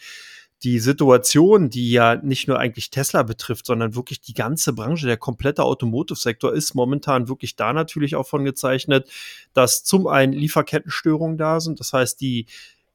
[0.63, 5.17] die Situation, die ja nicht nur eigentlich Tesla betrifft, sondern wirklich die ganze Branche, der
[5.17, 9.09] komplette Automotive-Sektor ist momentan wirklich da natürlich auch von gezeichnet,
[9.53, 11.79] dass zum einen Lieferkettenstörungen da sind.
[11.79, 12.47] Das heißt, die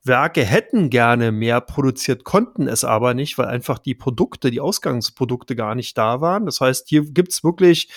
[0.04, 5.54] Werke hätten gerne mehr produziert, konnten es aber nicht, weil einfach die Produkte, die Ausgangsprodukte
[5.54, 6.44] gar nicht da waren.
[6.46, 7.88] Das heißt, hier gibt's wirklich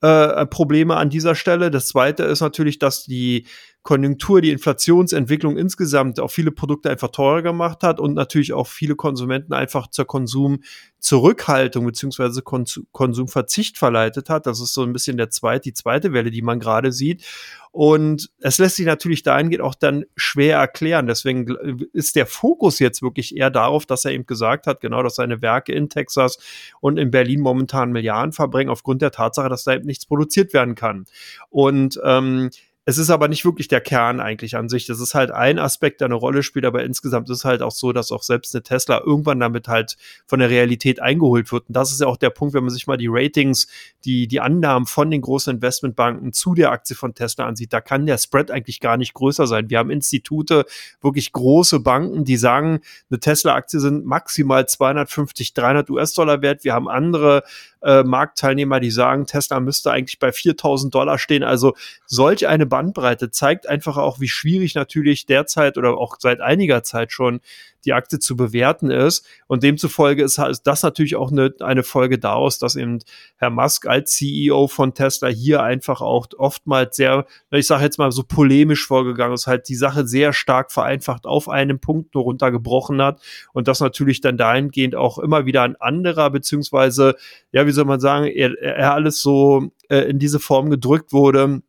[0.00, 1.70] äh, Probleme an dieser Stelle.
[1.70, 3.46] Das zweite ist natürlich, dass die
[3.82, 8.94] Konjunktur, die Inflationsentwicklung insgesamt auch viele Produkte einfach teurer gemacht hat und natürlich auch viele
[8.94, 14.46] Konsumenten einfach zur Konsumzurückhaltung beziehungsweise Konsumverzicht verleitet hat.
[14.46, 17.24] Das ist so ein bisschen der zweite, die zweite Welle, die man gerade sieht.
[17.72, 21.06] Und es lässt sich natürlich dahingehend auch dann schwer erklären.
[21.06, 21.46] Deswegen
[21.94, 25.40] ist der Fokus jetzt wirklich eher darauf, dass er eben gesagt hat, genau, dass seine
[25.40, 26.38] Werke in Texas
[26.80, 30.74] und in Berlin momentan Milliarden verbringen, aufgrund der Tatsache, dass da eben nichts produziert werden
[30.74, 31.06] kann.
[31.48, 32.50] Und ähm,
[32.86, 34.86] es ist aber nicht wirklich der Kern eigentlich an sich.
[34.86, 37.72] Das ist halt ein Aspekt, der eine Rolle spielt, aber insgesamt ist es halt auch
[37.72, 41.68] so, dass auch selbst eine Tesla irgendwann damit halt von der Realität eingeholt wird.
[41.68, 43.68] Und das ist ja auch der Punkt, wenn man sich mal die Ratings,
[44.06, 48.06] die, die Annahmen von den großen Investmentbanken zu der Aktie von Tesla ansieht, da kann
[48.06, 49.68] der Spread eigentlich gar nicht größer sein.
[49.68, 50.64] Wir haben Institute,
[51.02, 56.64] wirklich große Banken, die sagen, eine Tesla-Aktie sind maximal 250, 300 US-Dollar wert.
[56.64, 57.42] Wir haben andere
[57.82, 61.42] äh, Marktteilnehmer, die sagen, Tesla müsste eigentlich bei 4000 Dollar stehen.
[61.42, 61.74] Also
[62.06, 67.12] solch eine Bandbreite, zeigt einfach auch, wie schwierig natürlich derzeit oder auch seit einiger Zeit
[67.12, 67.40] schon
[67.84, 69.26] die Aktie zu bewerten ist.
[69.46, 72.98] Und demzufolge ist, ist das natürlich auch eine, eine Folge daraus, dass eben
[73.36, 78.12] Herr Musk als CEO von Tesla hier einfach auch oftmals sehr, ich sage jetzt mal
[78.12, 83.00] so polemisch vorgegangen ist, halt die Sache sehr stark vereinfacht auf einen Punkt nur runtergebrochen
[83.02, 83.20] hat
[83.52, 87.16] und das natürlich dann dahingehend auch immer wieder ein anderer, beziehungsweise,
[87.52, 91.62] ja, wie soll man sagen, er, er alles so äh, in diese Form gedrückt wurde,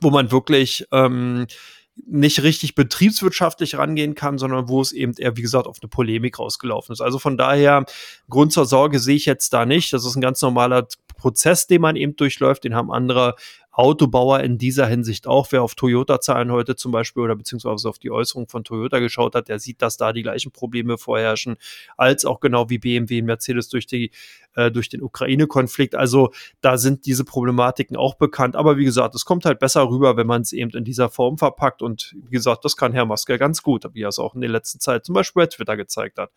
[0.00, 1.46] wo man wirklich ähm,
[2.06, 6.38] nicht richtig betriebswirtschaftlich rangehen kann, sondern wo es eben eher, wie gesagt, auf eine Polemik
[6.38, 7.00] rausgelaufen ist.
[7.00, 7.84] Also von daher,
[8.28, 9.92] Grund zur Sorge sehe ich jetzt da nicht.
[9.92, 10.86] Das ist ein ganz normaler
[11.16, 12.64] Prozess, den man eben durchläuft.
[12.64, 13.34] Den haben andere
[13.72, 15.48] Autobauer in dieser Hinsicht auch.
[15.50, 19.48] Wer auf Toyota-Zahlen heute zum Beispiel oder beziehungsweise auf die Äußerung von Toyota geschaut hat,
[19.48, 21.56] der sieht, dass da die gleichen Probleme vorherrschen,
[21.96, 24.10] als auch genau wie BMW und Mercedes durch, die,
[24.54, 25.94] äh, durch den Ukraine-Konflikt.
[25.94, 28.56] Also da sind diese Problematiken auch bekannt.
[28.56, 31.38] Aber wie gesagt, es kommt halt besser rüber, wenn man es eben in dieser Form
[31.38, 31.82] verpackt.
[31.82, 34.50] Und wie gesagt, das kann Herr Maske ganz gut, wie er es auch in der
[34.50, 36.30] letzten Zeit zum Beispiel bei Twitter gezeigt hat.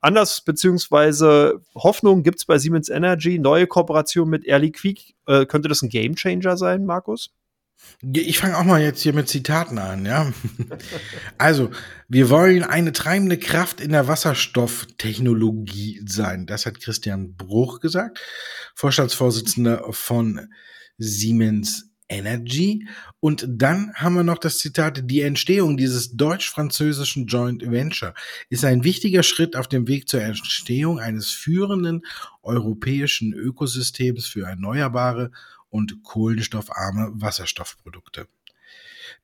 [0.00, 5.02] Anders beziehungsweise Hoffnung gibt es bei Siemens Energy, neue Kooperation mit Air Liquide.
[5.26, 7.30] Äh, könnte das ein Gamechanger sein, Markus?
[8.02, 10.32] Ich fange auch mal jetzt hier mit Zitaten an, ja.
[11.38, 11.70] Also,
[12.08, 16.46] wir wollen eine treibende Kraft in der Wasserstofftechnologie sein.
[16.46, 18.20] Das hat Christian Bruch gesagt,
[18.74, 20.48] Vorstandsvorsitzender von
[20.98, 22.86] Siemens Energy.
[23.20, 28.14] Und dann haben wir noch das Zitat, die Entstehung dieses deutsch-französischen Joint Venture
[28.50, 32.02] ist ein wichtiger Schritt auf dem Weg zur Entstehung eines führenden
[32.42, 35.30] europäischen Ökosystems für erneuerbare
[35.72, 38.28] und kohlenstoffarme Wasserstoffprodukte.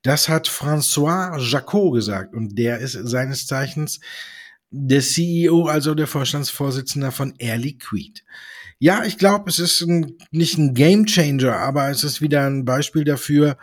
[0.02, 4.00] Das hat François Jacot gesagt und der ist seines Zeichens
[4.70, 8.20] der CEO, also der Vorstandsvorsitzender von Air Liquide.
[8.78, 13.04] Ja, ich glaube, es ist ein, nicht ein Gamechanger, aber es ist wieder ein Beispiel
[13.04, 13.58] dafür,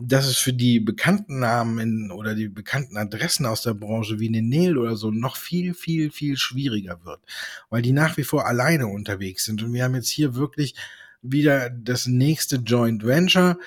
[0.00, 4.28] dass es für die bekannten Namen in, oder die bekannten Adressen aus der Branche wie
[4.28, 7.20] Nenel oder so noch viel, viel, viel schwieriger wird,
[7.70, 9.62] weil die nach wie vor alleine unterwegs sind.
[9.62, 10.74] Und wir haben jetzt hier wirklich
[11.24, 13.58] wieder das nächste Joint Venture.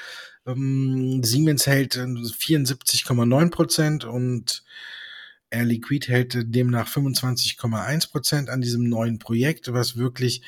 [0.46, 4.64] Ähm, Siemens hält 74,9 Prozent und
[5.50, 10.42] Air Liquid hält demnach 25,1 Prozent an diesem neuen Projekt, was wirklich,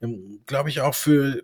[0.00, 1.42] ähm, glaube ich, auch für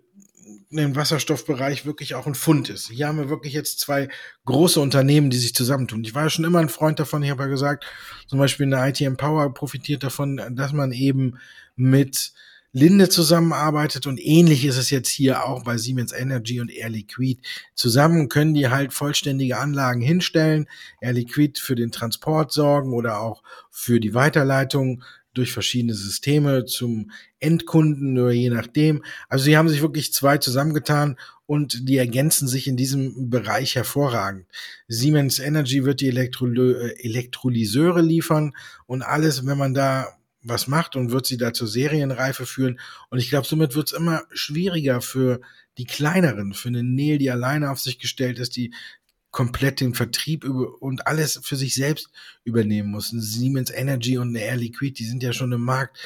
[0.69, 2.89] den Wasserstoffbereich wirklich auch ein Fund ist.
[2.89, 4.07] Hier haben wir wirklich jetzt zwei
[4.45, 6.03] große Unternehmen, die sich zusammentun.
[6.03, 7.23] Ich war ja schon immer ein Freund davon.
[7.23, 7.85] Ich habe ja gesagt,
[8.27, 11.37] zum Beispiel eine IT Empower profitiert davon, dass man eben
[11.75, 12.33] mit
[12.73, 17.41] Linde zusammenarbeitet und ähnlich ist es jetzt hier auch bei Siemens Energy und Air Liquid.
[17.75, 20.67] Zusammen können die halt vollständige Anlagen hinstellen,
[21.01, 25.03] Air Liquid für den Transport sorgen oder auch für die Weiterleitung
[25.33, 29.03] durch verschiedene Systeme zum Endkunden oder je nachdem.
[29.29, 34.45] Also sie haben sich wirklich zwei zusammengetan und die ergänzen sich in diesem Bereich hervorragend.
[34.87, 38.53] Siemens Energy wird die Elektroly Elektrolyseure liefern
[38.87, 42.79] und alles, wenn man da was macht und wird sie da zur Serienreife führen.
[43.09, 45.41] Und ich glaube, somit wird es immer schwieriger für
[45.77, 48.73] die kleineren, für eine Neil, die alleine auf sich gestellt ist, die
[49.29, 52.09] komplett den Vertrieb und alles für sich selbst
[52.43, 53.09] übernehmen muss.
[53.09, 55.97] Siemens Energy und eine Air Liquid, die sind ja schon im Markt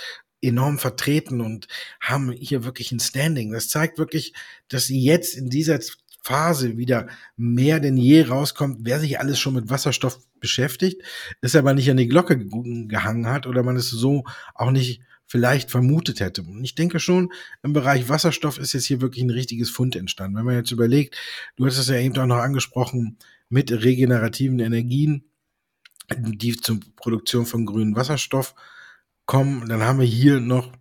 [0.42, 1.68] enorm vertreten und
[2.00, 3.52] haben hier wirklich ein Standing.
[3.52, 4.34] Das zeigt wirklich,
[4.68, 5.80] dass sie jetzt in dieser
[6.26, 7.08] Phase wieder
[7.38, 11.04] mehr denn je rauskommt, wer sich alles schon mit Wasserstoff beschäftigt,
[11.42, 12.48] es aber nicht an die Glocke
[12.88, 14.24] gehangen hat oder man es so
[14.56, 16.42] auch nicht vielleicht vermutet hätte.
[16.42, 20.38] Und ich denke schon, im Bereich Wasserstoff ist jetzt hier wirklich ein richtiges Fund entstanden.
[20.38, 21.16] Wenn man jetzt überlegt,
[21.58, 25.26] du hast es ja eben auch noch angesprochen, mit regenerativen Energien,
[26.18, 28.56] die zur Produktion von grünem Wasserstoff
[29.28, 30.72] kommen, dann haben wir hier noch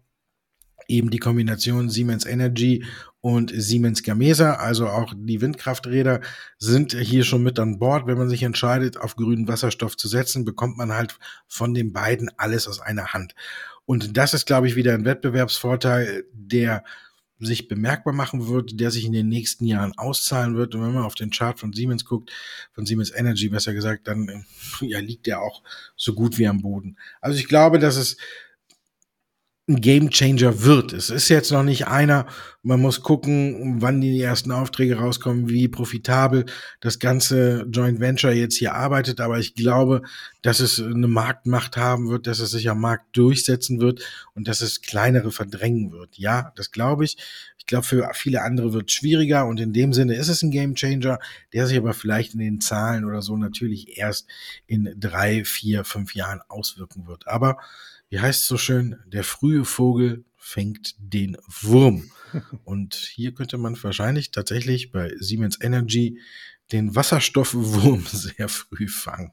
[0.88, 2.84] eben die Kombination Siemens Energy
[3.24, 6.20] und Siemens Gamesa, also auch die Windkrafträder
[6.58, 8.06] sind hier schon mit an Bord.
[8.06, 12.30] Wenn man sich entscheidet, auf grünen Wasserstoff zu setzen, bekommt man halt von den beiden
[12.36, 13.34] alles aus einer Hand.
[13.86, 16.84] Und das ist, glaube ich, wieder ein Wettbewerbsvorteil, der
[17.38, 20.74] sich bemerkbar machen wird, der sich in den nächsten Jahren auszahlen wird.
[20.74, 22.30] Und wenn man auf den Chart von Siemens guckt,
[22.72, 24.44] von Siemens Energy besser gesagt, dann
[24.82, 25.62] ja, liegt der auch
[25.96, 26.98] so gut wie am Boden.
[27.22, 28.18] Also ich glaube, dass es
[29.66, 30.92] ein Gamechanger wird.
[30.92, 32.26] Es ist jetzt noch nicht einer.
[32.62, 36.44] Man muss gucken, wann die ersten Aufträge rauskommen, wie profitabel
[36.80, 39.22] das ganze Joint Venture jetzt hier arbeitet.
[39.22, 40.02] Aber ich glaube,
[40.42, 44.02] dass es eine Marktmacht haben wird, dass es sich am Markt durchsetzen wird
[44.34, 46.18] und dass es kleinere verdrängen wird.
[46.18, 47.16] Ja, das glaube ich.
[47.56, 50.50] Ich glaube, für viele andere wird es schwieriger und in dem Sinne ist es ein
[50.50, 51.18] Gamechanger,
[51.54, 54.26] der sich aber vielleicht in den Zahlen oder so natürlich erst
[54.66, 57.26] in drei, vier, fünf Jahren auswirken wird.
[57.26, 57.56] Aber
[58.14, 62.12] wie heißt es so schön, der frühe Vogel fängt den Wurm.
[62.64, 66.20] Und hier könnte man wahrscheinlich tatsächlich bei Siemens Energy
[66.70, 69.32] den Wasserstoffwurm sehr früh fangen.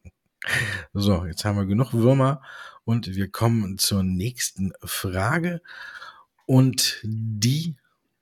[0.93, 2.41] So, jetzt haben wir genug Würmer
[2.83, 5.61] und wir kommen zur nächsten Frage.
[6.47, 7.75] Und die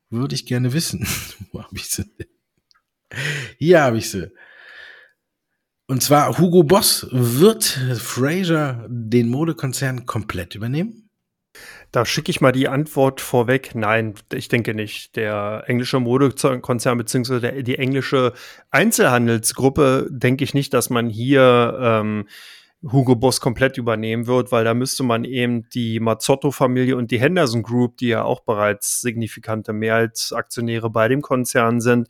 [0.10, 1.08] würde ich gerne wissen.
[1.54, 2.28] Wo habe ich sie denn?
[3.58, 4.30] Hier habe ich sie.
[5.90, 11.10] Und zwar Hugo Boss wird Fraser den Modekonzern komplett übernehmen?
[11.92, 13.74] Da schicke ich mal die Antwort vorweg.
[13.74, 15.16] Nein, ich denke nicht.
[15.16, 17.64] Der englische Modekonzern bzw.
[17.64, 18.34] die englische
[18.70, 22.28] Einzelhandelsgruppe denke ich nicht, dass man hier ähm,
[22.84, 27.64] Hugo Boss komplett übernehmen wird, weil da müsste man eben die Mazzotto-Familie und die Henderson
[27.64, 32.08] Group, die ja auch bereits signifikante Mehrheitsaktionäre bei dem Konzern sind,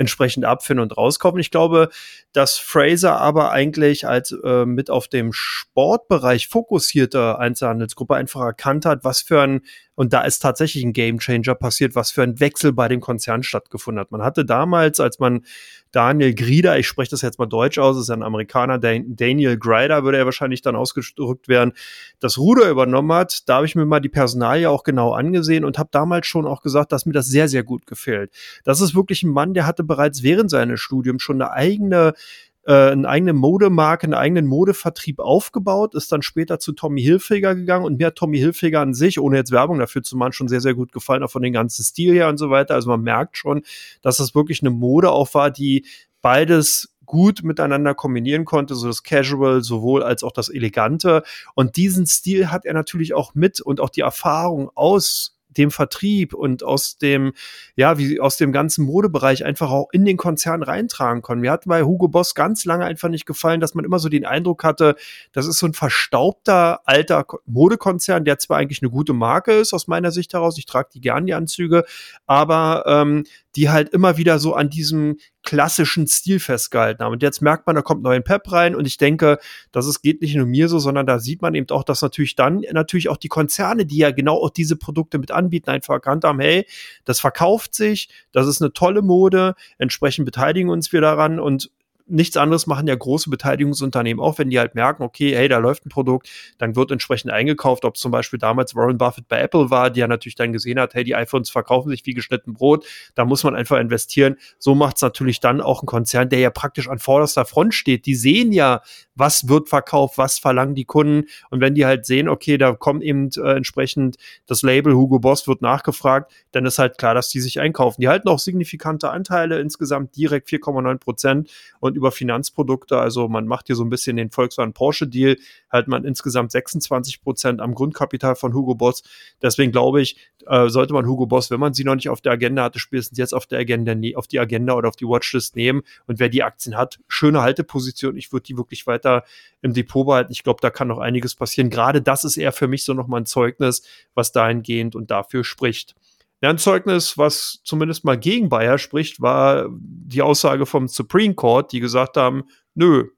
[0.00, 1.38] entsprechend abfinden und rauskaufen.
[1.40, 1.90] Ich glaube,
[2.32, 9.04] dass Fraser aber eigentlich als äh, mit auf dem Sportbereich fokussierte Einzelhandelsgruppe einfach erkannt hat,
[9.04, 9.60] was für ein,
[10.00, 14.00] und da ist tatsächlich ein Gamechanger passiert, was für ein Wechsel bei dem Konzern stattgefunden
[14.00, 14.10] hat.
[14.10, 15.44] Man hatte damals, als man
[15.90, 20.16] Daniel Grieder, ich spreche das jetzt mal deutsch aus, ist ein Amerikaner, Daniel Grider würde
[20.16, 21.74] er wahrscheinlich dann ausgedrückt werden,
[22.18, 23.46] das Ruder übernommen hat.
[23.46, 26.62] Da habe ich mir mal die Personalie auch genau angesehen und habe damals schon auch
[26.62, 28.32] gesagt, dass mir das sehr, sehr gut gefällt.
[28.64, 32.14] Das ist wirklich ein Mann, der hatte bereits während seines Studiums schon eine eigene
[32.64, 37.84] äh, eine eigene Modemarke, einen eigenen Modevertrieb aufgebaut, ist dann später zu Tommy Hilfiger gegangen
[37.84, 40.60] und mir hat Tommy Hilfiger an sich, ohne jetzt Werbung dafür zu machen, schon sehr,
[40.60, 42.74] sehr gut gefallen, auch von den ganzen Stil her und so weiter.
[42.74, 43.62] Also man merkt schon,
[44.02, 45.86] dass das wirklich eine Mode auch war, die
[46.20, 51.24] beides gut miteinander kombinieren konnte, so das Casual sowohl als auch das Elegante.
[51.54, 56.34] Und diesen Stil hat er natürlich auch mit und auch die Erfahrung aus dem Vertrieb
[56.34, 57.32] und aus dem,
[57.76, 61.40] ja, wie aus dem ganzen Modebereich einfach auch in den Konzern reintragen können.
[61.40, 64.24] Mir hat bei Hugo Boss ganz lange einfach nicht gefallen, dass man immer so den
[64.24, 64.96] Eindruck hatte,
[65.32, 69.88] das ist so ein verstaubter alter Modekonzern, der zwar eigentlich eine gute Marke ist aus
[69.88, 71.84] meiner Sicht heraus, ich trage die gern die Anzüge,
[72.26, 73.24] aber ähm,
[73.56, 77.12] die halt immer wieder so an diesem klassischen Stil festgehalten haben.
[77.12, 79.38] Und jetzt merkt man, da kommt neuen Pep rein und ich denke,
[79.72, 82.36] dass es geht nicht nur mir so, sondern da sieht man eben auch, dass natürlich
[82.36, 86.24] dann natürlich auch die Konzerne, die ja genau auch diese Produkte mit anbieten, einfach erkannt
[86.24, 86.66] haben, hey,
[87.04, 91.70] das verkauft sich, das ist eine tolle Mode, entsprechend beteiligen uns wir daran und
[92.10, 95.86] nichts anderes machen ja große Beteiligungsunternehmen auch, wenn die halt merken, okay, hey, da läuft
[95.86, 99.90] ein Produkt, dann wird entsprechend eingekauft, ob zum Beispiel damals Warren Buffett bei Apple war,
[99.90, 103.44] der natürlich dann gesehen hat, hey, die iPhones verkaufen sich wie geschnitten Brot, da muss
[103.44, 104.36] man einfach investieren.
[104.58, 108.06] So macht es natürlich dann auch ein Konzern, der ja praktisch an vorderster Front steht.
[108.06, 108.82] Die sehen ja,
[109.14, 113.02] was wird verkauft, was verlangen die Kunden und wenn die halt sehen, okay, da kommt
[113.02, 117.40] eben äh, entsprechend das Label Hugo Boss wird nachgefragt, dann ist halt klar, dass die
[117.40, 118.00] sich einkaufen.
[118.00, 122.98] Die halten auch signifikante Anteile, insgesamt direkt 4,9 Prozent und über Finanzprodukte.
[122.98, 125.36] Also man macht hier so ein bisschen den Volkswagen Porsche Deal,
[125.70, 129.02] halt man insgesamt 26 Prozent am Grundkapital von Hugo Boss.
[129.42, 132.32] Deswegen glaube ich, äh, sollte man Hugo Boss, wenn man sie noch nicht auf der
[132.32, 135.54] Agenda hatte, spätestens jetzt auf der Agenda, ne, auf die Agenda oder auf die Watchlist
[135.56, 135.82] nehmen.
[136.06, 138.16] Und wer die Aktien hat, schöne Halteposition.
[138.16, 139.24] Ich würde die wirklich weiter
[139.62, 140.32] im Depot behalten.
[140.32, 141.70] Ich glaube, da kann noch einiges passieren.
[141.70, 143.82] Gerade das ist eher für mich so nochmal ein Zeugnis,
[144.14, 145.94] was dahingehend und dafür spricht.
[146.42, 151.80] Ein Zeugnis, was zumindest mal gegen Bayer spricht, war die Aussage vom Supreme Court, die
[151.80, 153.08] gesagt haben, nö,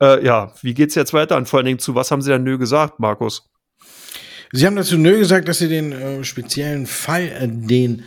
[0.00, 1.36] äh, ja, wie geht's jetzt weiter?
[1.36, 3.50] Und vor allen Dingen zu was haben sie denn nö gesagt, Markus?
[4.52, 8.04] Sie haben dazu nö gesagt, dass sie den äh, speziellen Fall, äh, den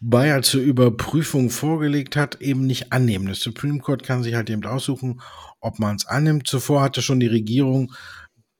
[0.00, 3.26] Bayer zur Überprüfung vorgelegt hat, eben nicht annehmen.
[3.26, 5.20] Das Supreme Court kann sich halt eben aussuchen,
[5.60, 6.48] ob man es annimmt.
[6.48, 7.92] Zuvor hatte schon die Regierung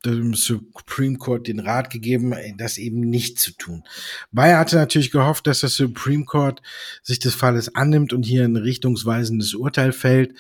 [0.04, 3.84] dem Supreme Court den Rat gegeben, das eben nicht zu tun.
[4.30, 6.62] Bayer hatte natürlich gehofft, dass das Supreme Court
[7.02, 10.34] sich des Falles annimmt und hier ein richtungsweisendes Urteil fällt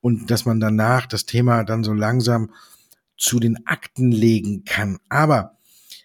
[0.00, 2.50] und dass man danach das Thema dann so langsam
[3.16, 4.98] zu den Akten legen kann.
[5.08, 5.58] Aber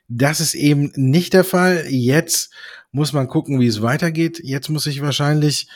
[0.08, 1.86] das ist eben nicht der Fall.
[1.90, 2.52] Jetzt
[2.92, 4.40] muss man gucken, wie es weitergeht.
[4.44, 5.68] Jetzt muss ich wahrscheinlich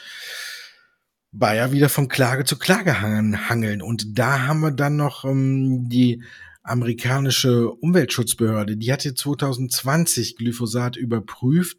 [1.31, 3.81] Bayer wieder von Klage zu Klage hangeln.
[3.81, 6.23] Und da haben wir dann noch ähm, die
[6.63, 11.77] amerikanische Umweltschutzbehörde, die hatte 2020 Glyphosat überprüft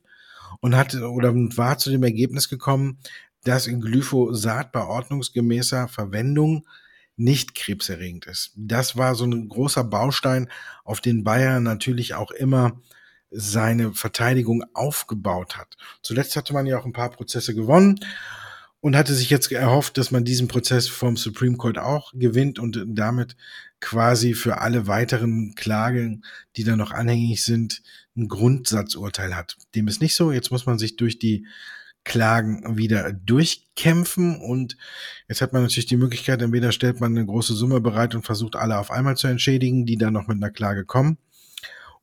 [0.61, 2.99] und hatte oder war zu dem Ergebnis gekommen,
[3.45, 6.66] dass Glyphosat bei ordnungsgemäßer Verwendung
[7.16, 8.53] nicht krebserregend ist.
[8.57, 10.49] Das war so ein großer Baustein,
[10.85, 12.81] auf den Bayern natürlich auch immer
[13.31, 15.77] seine Verteidigung aufgebaut hat.
[16.03, 18.01] Zuletzt hatte man ja auch ein paar Prozesse gewonnen
[18.81, 22.85] und hatte sich jetzt erhofft, dass man diesen Prozess vom Supreme Court auch gewinnt und
[22.87, 23.37] damit
[23.83, 26.25] quasi für alle weiteren Klagen,
[26.57, 27.83] die da noch anhängig sind,
[28.16, 29.59] ein Grundsatzurteil hat.
[29.75, 30.33] Dem ist nicht so.
[30.33, 31.47] Jetzt muss man sich durch die
[32.05, 34.77] Klagen wieder durchkämpfen und
[35.29, 38.57] jetzt hat man natürlich die Möglichkeit, entweder stellt man eine große Summe bereit und versucht
[38.57, 41.18] alle auf einmal zu entschädigen, die dann noch mit einer Klage kommen,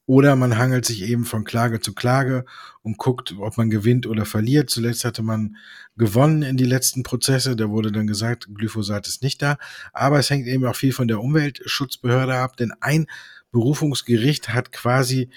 [0.10, 2.44] Oder man hangelt sich eben von Klage zu Klage
[2.82, 4.72] und guckt, ob man gewinnt oder verliert.
[4.72, 5.56] Zuletzt hatte man
[5.98, 7.56] gewonnen in die letzten Prozesse.
[7.56, 9.60] Da wurde dann gesagt, Glyphosat ist nicht da.
[9.94, 13.06] Aber es hängt eben auch viel von der Umweltschutzbehörde ab, denn ein
[13.52, 15.30] Berufungsgericht hat quasi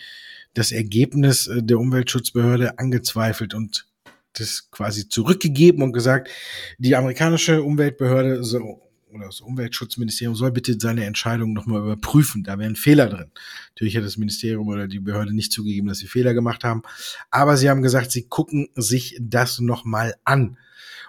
[0.54, 3.86] das Ergebnis äh, der Umweltschutzbehörde angezweifelt und
[4.32, 6.30] das quasi zurückgegeben und gesagt,
[6.78, 8.80] die amerikanische Umweltbehörde so,
[9.12, 12.42] oder das Umweltschutzministerium soll bitte seine Entscheidung nochmal überprüfen.
[12.42, 13.30] Da wäre ein Fehler drin.
[13.70, 16.82] Natürlich hat das Ministerium oder die Behörde nicht zugegeben, dass sie Fehler gemacht haben.
[17.30, 20.56] Aber sie haben gesagt, sie gucken sich das nochmal an.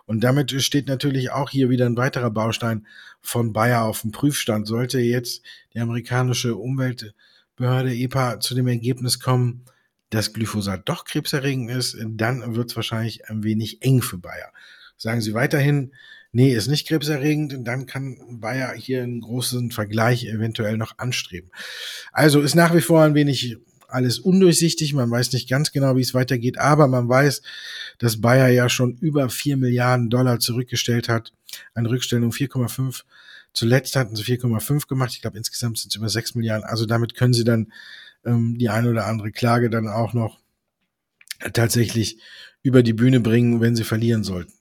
[0.05, 2.85] Und damit steht natürlich auch hier wieder ein weiterer Baustein
[3.21, 4.67] von Bayer auf dem Prüfstand.
[4.67, 5.43] Sollte jetzt
[5.73, 9.63] die amerikanische Umweltbehörde EPA zu dem Ergebnis kommen,
[10.09, 14.51] dass Glyphosat doch krebserregend ist, dann wird es wahrscheinlich ein wenig eng für Bayer.
[14.97, 15.93] Sagen Sie weiterhin,
[16.34, 21.51] nee, ist nicht krebserregend, dann kann Bayer hier einen großen Vergleich eventuell noch anstreben.
[22.11, 23.57] Also ist nach wie vor ein wenig
[23.88, 27.43] alles undurchsichtig, man weiß nicht ganz genau, wie es weitergeht, aber man weiß,
[27.99, 31.31] dass Bayer ja schon über vier Milliarden Dollar zurückgestellt hat,
[31.75, 33.03] eine Rückstellung 4,5.
[33.53, 37.13] Zuletzt hatten sie 4,5 gemacht, ich glaube insgesamt sind es über sechs Milliarden, also damit
[37.13, 37.71] können sie dann
[38.25, 40.39] ähm, die eine oder andere Klage dann auch noch
[41.53, 42.17] tatsächlich
[42.63, 44.53] über die Bühne bringen, wenn sie verlieren sollten.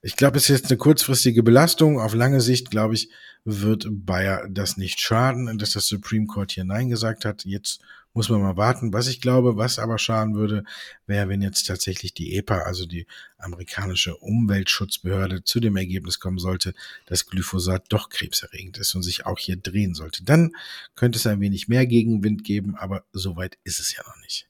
[0.00, 2.00] Ich glaube, es ist jetzt eine kurzfristige Belastung.
[2.00, 3.10] Auf lange Sicht, glaube ich,
[3.44, 7.44] wird Bayer das nicht schaden, dass das Supreme Court hier Nein gesagt hat.
[7.44, 7.80] Jetzt
[8.14, 8.92] muss man mal warten.
[8.92, 10.64] Was ich glaube, was aber schaden würde,
[11.06, 13.06] wäre, wenn jetzt tatsächlich die EPA, also die
[13.38, 16.74] amerikanische Umweltschutzbehörde, zu dem Ergebnis kommen sollte,
[17.06, 20.24] dass Glyphosat doch krebserregend ist und sich auch hier drehen sollte.
[20.24, 20.52] Dann
[20.94, 24.48] könnte es ein wenig mehr Gegenwind geben, aber soweit ist es ja noch nicht.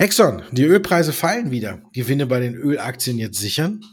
[0.00, 1.82] Exxon, die Ölpreise fallen wieder.
[1.92, 3.84] Gewinne bei den Ölaktien jetzt sichern?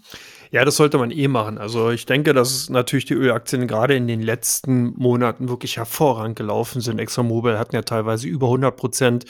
[0.51, 1.58] Ja, das sollte man eh machen.
[1.58, 6.80] Also ich denke, dass natürlich die Ölaktien gerade in den letzten Monaten wirklich hervorragend gelaufen
[6.80, 6.99] sind.
[6.99, 9.26] ExxonMobil hatten ja teilweise über 100 Prozent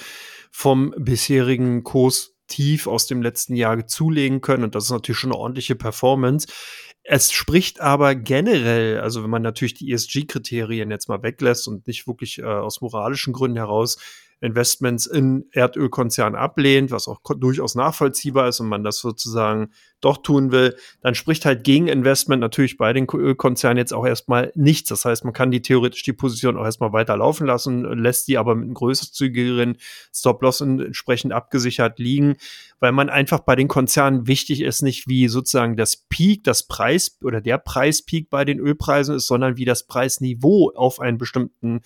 [0.52, 4.66] vom bisherigen Kurs tief aus dem letzten Jahr zulegen können.
[4.66, 6.46] Und das ist natürlich schon eine ordentliche Performance.
[7.04, 12.06] Es spricht aber generell, also wenn man natürlich die ESG-Kriterien jetzt mal weglässt und nicht
[12.06, 13.98] wirklich äh, aus moralischen Gründen heraus
[14.46, 19.72] Investments in Erdölkonzernen ablehnt, was auch durchaus nachvollziehbar ist und man das sozusagen
[20.02, 24.52] doch tun will, dann spricht halt gegen Investment natürlich bei den Ölkonzernen jetzt auch erstmal
[24.54, 24.90] nichts.
[24.90, 28.38] Das heißt, man kann die theoretisch die Position auch erstmal weiter laufen lassen, lässt die
[28.38, 29.78] aber mit einem größerzügigeren
[30.14, 32.36] Stop-Loss entsprechend abgesichert liegen,
[32.80, 37.18] weil man einfach bei den Konzernen wichtig ist, nicht wie sozusagen das Peak, das Preis
[37.24, 41.82] oder der Preispeak bei den Ölpreisen ist, sondern wie das Preisniveau auf einen bestimmten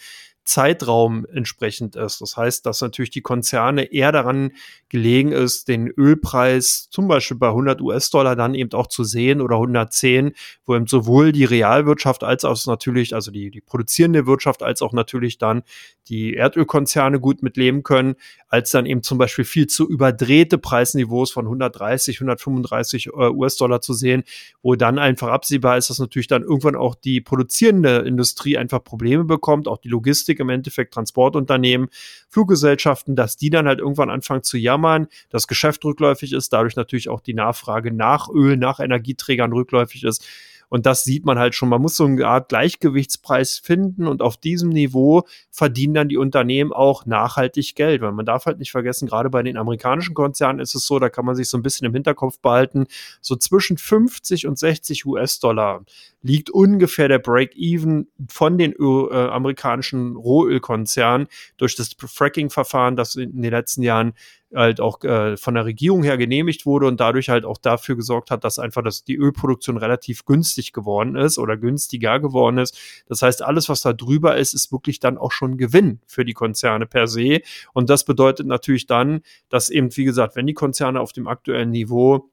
[0.50, 2.22] Zeitraum entsprechend ist.
[2.22, 4.52] Das heißt, dass natürlich die Konzerne eher daran
[4.90, 9.58] gelegen ist, den Ölpreis zum Beispiel bei 100 US-Dollar dann eben auch zu sehen oder
[9.58, 10.32] 110,
[10.66, 14.92] wo eben sowohl die Realwirtschaft als auch natürlich, also die, die produzierende Wirtschaft als auch
[14.92, 15.62] natürlich dann
[16.08, 18.16] die Erdölkonzerne gut mitleben können,
[18.48, 23.94] als dann eben zum Beispiel viel zu überdrehte Preisniveaus von 130, 135 äh, US-Dollar zu
[23.94, 24.24] sehen,
[24.64, 29.26] wo dann einfach absehbar ist, dass natürlich dann irgendwann auch die produzierende Industrie einfach Probleme
[29.26, 31.90] bekommt, auch die Logistik im Endeffekt, Transportunternehmen,
[32.30, 37.10] Fluggesellschaften, dass die dann halt irgendwann anfangen zu jammern, das Geschäft rückläufig ist, dadurch natürlich
[37.10, 40.26] auch die Nachfrage nach Öl, nach Energieträgern rückläufig ist.
[40.70, 41.70] Und das sieht man halt schon.
[41.70, 46.72] Man muss so eine Art Gleichgewichtspreis finden und auf diesem Niveau verdienen dann die Unternehmen
[46.72, 48.02] auch nachhaltig Geld.
[48.02, 51.10] Weil man darf halt nicht vergessen, gerade bei den amerikanischen Konzernen ist es so, da
[51.10, 52.86] kann man sich so ein bisschen im Hinterkopf behalten,
[53.22, 55.84] so zwischen 50 und 60 US-Dollar
[56.22, 63.52] liegt ungefähr der Break-Even von den äh, amerikanischen Rohölkonzernen durch das Fracking-Verfahren, das in den
[63.52, 64.14] letzten Jahren
[64.54, 68.32] halt auch äh, von der Regierung her genehmigt wurde und dadurch halt auch dafür gesorgt
[68.32, 72.78] hat, dass einfach das, die Ölproduktion relativ günstig geworden ist oder günstiger geworden ist.
[73.08, 76.34] Das heißt, alles, was da drüber ist, ist wirklich dann auch schon Gewinn für die
[76.34, 77.42] Konzerne per se.
[77.74, 81.70] Und das bedeutet natürlich dann, dass eben, wie gesagt, wenn die Konzerne auf dem aktuellen
[81.70, 82.30] Niveau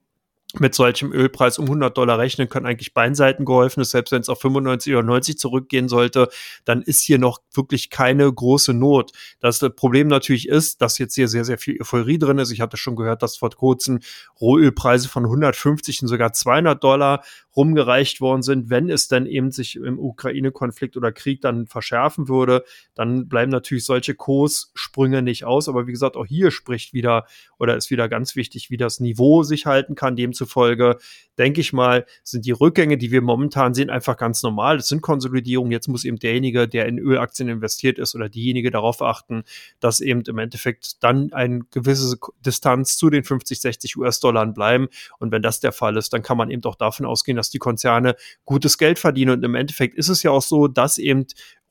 [0.53, 3.81] mit solchem Ölpreis um 100 Dollar rechnen, können eigentlich beiden Seiten geholfen.
[3.81, 3.91] Ist.
[3.91, 6.29] Selbst wenn es auf 95 oder 90 zurückgehen sollte,
[6.63, 9.11] dann ist hier noch wirklich keine große Not.
[9.41, 12.51] Das Problem natürlich ist, dass jetzt hier sehr, sehr viel Euphorie drin ist.
[12.51, 13.99] Ich hatte schon gehört, dass vor kurzem
[14.39, 17.23] Rohölpreise von 150 und sogar 200 Dollar
[17.57, 18.69] rumgereicht worden sind.
[18.69, 23.83] Wenn es dann eben sich im Ukraine-Konflikt oder Krieg dann verschärfen würde, dann bleiben natürlich
[23.83, 25.67] solche Kurssprünge nicht aus.
[25.67, 27.25] Aber wie gesagt, auch hier spricht wieder
[27.57, 30.15] oder ist wieder ganz wichtig, wie das Niveau sich halten kann.
[30.37, 30.97] Demzufolge
[31.37, 34.77] denke ich mal, sind die Rückgänge, die wir momentan sehen, einfach ganz normal.
[34.77, 35.71] Das sind Konsolidierungen.
[35.71, 39.43] Jetzt muss eben derjenige, der in Ölaktien investiert ist oder diejenige darauf achten,
[39.79, 44.87] dass eben im Endeffekt dann eine gewisse Distanz zu den 50, 60 US-Dollar bleiben.
[45.19, 47.59] Und wenn das der Fall ist, dann kann man eben auch davon ausgehen, dass die
[47.59, 48.15] Konzerne
[48.45, 49.31] gutes Geld verdienen.
[49.31, 51.27] Und im Endeffekt ist es ja auch so, dass eben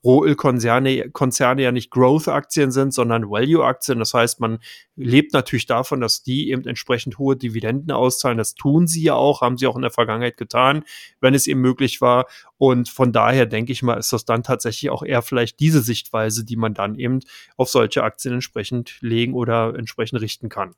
[0.07, 3.99] Rohölkonzerne Konzerne ja nicht Growth-Aktien sind, sondern Value-Aktien.
[3.99, 4.61] Das heißt, man
[4.95, 8.39] lebt natürlich davon, dass die eben entsprechend hohe Dividenden auszahlen.
[8.39, 10.85] Das tun sie ja auch, haben sie auch in der Vergangenheit getan,
[11.21, 12.27] wenn es eben möglich war.
[12.57, 16.45] Und von daher denke ich mal, ist das dann tatsächlich auch eher vielleicht diese Sichtweise,
[16.45, 17.19] die man dann eben
[17.57, 20.77] auf solche Aktien entsprechend legen oder entsprechend richten kann.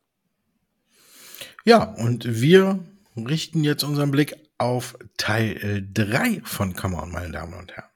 [1.66, 2.78] Ja, und wir
[3.14, 7.90] richten jetzt unseren Blick auf Teil 3 von Come On, meine Damen und Herren.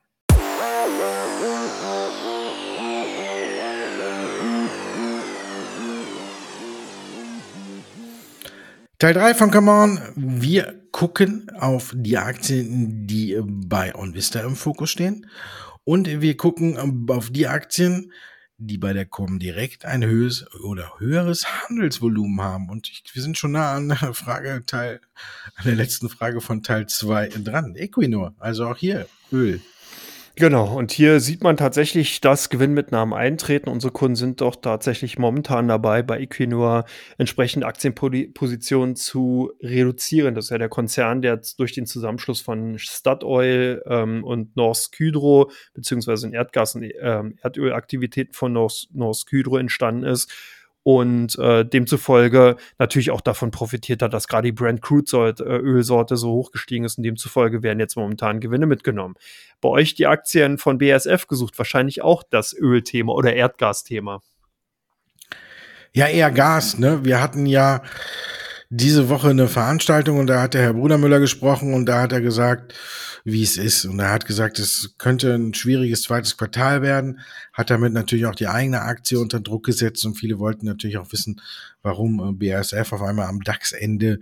[9.03, 10.01] Teil 3 von Come On.
[10.15, 15.27] Wir gucken auf die Aktien, die bei OnVista im Fokus stehen.
[15.83, 18.13] Und wir gucken auf die Aktien,
[18.59, 22.71] die bei der Comdirect ein höheres oder höheres Handelsvolumen haben.
[22.71, 25.01] Und ich, wir sind schon nah an der Frage Teil,
[25.57, 27.75] an der letzten Frage von Teil 2 dran.
[27.75, 29.61] Equinor, also auch hier Öl.
[30.37, 33.69] Genau, und hier sieht man tatsächlich, dass Gewinnmitnahmen eintreten.
[33.69, 36.87] Unsere Kunden sind doch tatsächlich momentan dabei, bei Equinor
[37.19, 40.35] entsprechend Aktienpositionen zu reduzieren.
[40.35, 45.51] Das ist ja der Konzern, der durch den Zusammenschluss von Statoil ähm, und Norsk Hydro
[45.75, 50.33] beziehungsweise in Erdgas- und ähm, Erdölaktivitäten von Norsk, Norsk Hydro entstanden ist
[50.85, 55.57] und äh, demzufolge natürlich auch davon profitiert hat, dass gerade die Brand Crude Sorte, äh,
[55.57, 59.15] Ölsorte so hoch gestiegen ist und demzufolge werden jetzt momentan Gewinne mitgenommen.
[59.61, 64.23] Bei euch die Aktien von BASF gesucht, wahrscheinlich auch das Ölthema oder Erdgasthema.
[65.93, 67.05] Ja, eher Gas, ne?
[67.05, 67.83] Wir hatten ja
[68.71, 72.23] diese Woche eine Veranstaltung und da hat der Herr Brudermüller gesprochen und da hat er
[72.23, 72.75] gesagt,
[73.25, 73.85] wie es ist.
[73.85, 77.21] Und er hat gesagt, es könnte ein schwieriges zweites Quartal werden,
[77.53, 81.13] hat damit natürlich auch die eigene Aktie unter Druck gesetzt und viele wollten natürlich auch
[81.13, 81.41] wissen,
[81.83, 84.21] warum äh, BASF auf einmal am DAX-Ende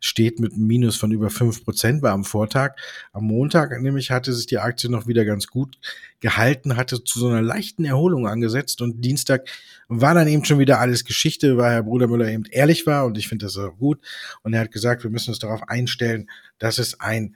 [0.00, 2.72] steht mit einem Minus von über fünf Prozent, war am Vortag.
[3.12, 5.78] Am Montag nämlich hatte sich die Aktie noch wieder ganz gut
[6.20, 9.48] gehalten, hatte zu so einer leichten Erholung angesetzt und Dienstag
[9.88, 13.28] war dann eben schon wieder alles Geschichte, weil Herr Brudermüller eben ehrlich war und ich
[13.28, 13.98] finde das auch gut.
[14.42, 16.28] Und er hat gesagt, wir müssen uns darauf einstellen,
[16.58, 17.34] dass es ein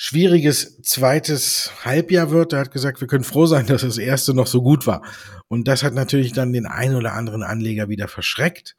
[0.00, 2.52] schwieriges zweites Halbjahr wird.
[2.52, 5.02] Er hat gesagt, wir können froh sein, dass das erste noch so gut war.
[5.48, 8.76] Und das hat natürlich dann den einen oder anderen Anleger wieder verschreckt.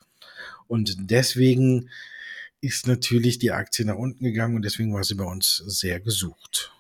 [0.68, 1.90] Und deswegen
[2.62, 6.72] ist natürlich die Aktie nach unten gegangen und deswegen war sie bei uns sehr gesucht.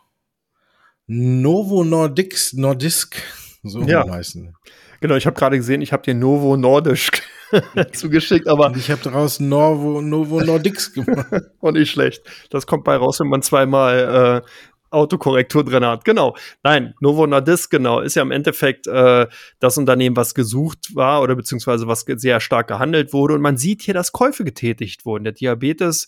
[1.05, 3.21] Novo Nordisk, Nordisk,
[3.63, 4.09] so ja.
[4.09, 4.55] heißen.
[5.01, 7.21] Genau, ich habe gerade gesehen, ich habe dir Novo Nordisk
[7.93, 8.67] zugeschickt, aber.
[8.67, 11.27] Und ich habe daraus Novo, Novo Nordisk gemacht.
[11.59, 12.23] und nicht schlecht.
[12.49, 14.49] Das kommt bei raus, wenn man zweimal äh,
[14.91, 16.03] Autokorrektur drin hat.
[16.03, 16.35] Genau.
[16.63, 19.27] Nein, Novo Nordisk, genau, ist ja im Endeffekt äh,
[19.59, 23.35] das Unternehmen, was gesucht war oder beziehungsweise was sehr stark gehandelt wurde.
[23.35, 25.25] Und man sieht hier, dass Käufe getätigt wurden.
[25.25, 26.07] Der Diabetes,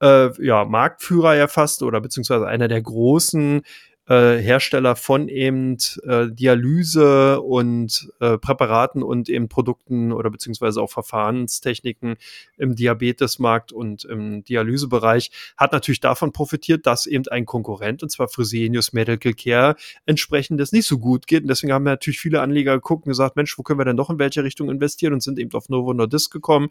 [0.00, 3.62] äh, ja, Marktführer ja fast oder beziehungsweise einer der großen
[4.08, 10.90] äh, Hersteller von eben äh, Dialyse und äh, Präparaten und eben Produkten oder beziehungsweise auch
[10.90, 12.16] Verfahrenstechniken
[12.56, 18.28] im Diabetesmarkt und im Dialysebereich hat natürlich davon profitiert, dass eben ein Konkurrent, und zwar
[18.28, 21.42] Fresenius Medical Care, entsprechend das nicht so gut geht.
[21.42, 24.10] Und deswegen haben natürlich viele Anleger geguckt und gesagt, Mensch, wo können wir denn noch
[24.10, 26.68] in welche Richtung investieren und sind eben auf Novo Nordisk gekommen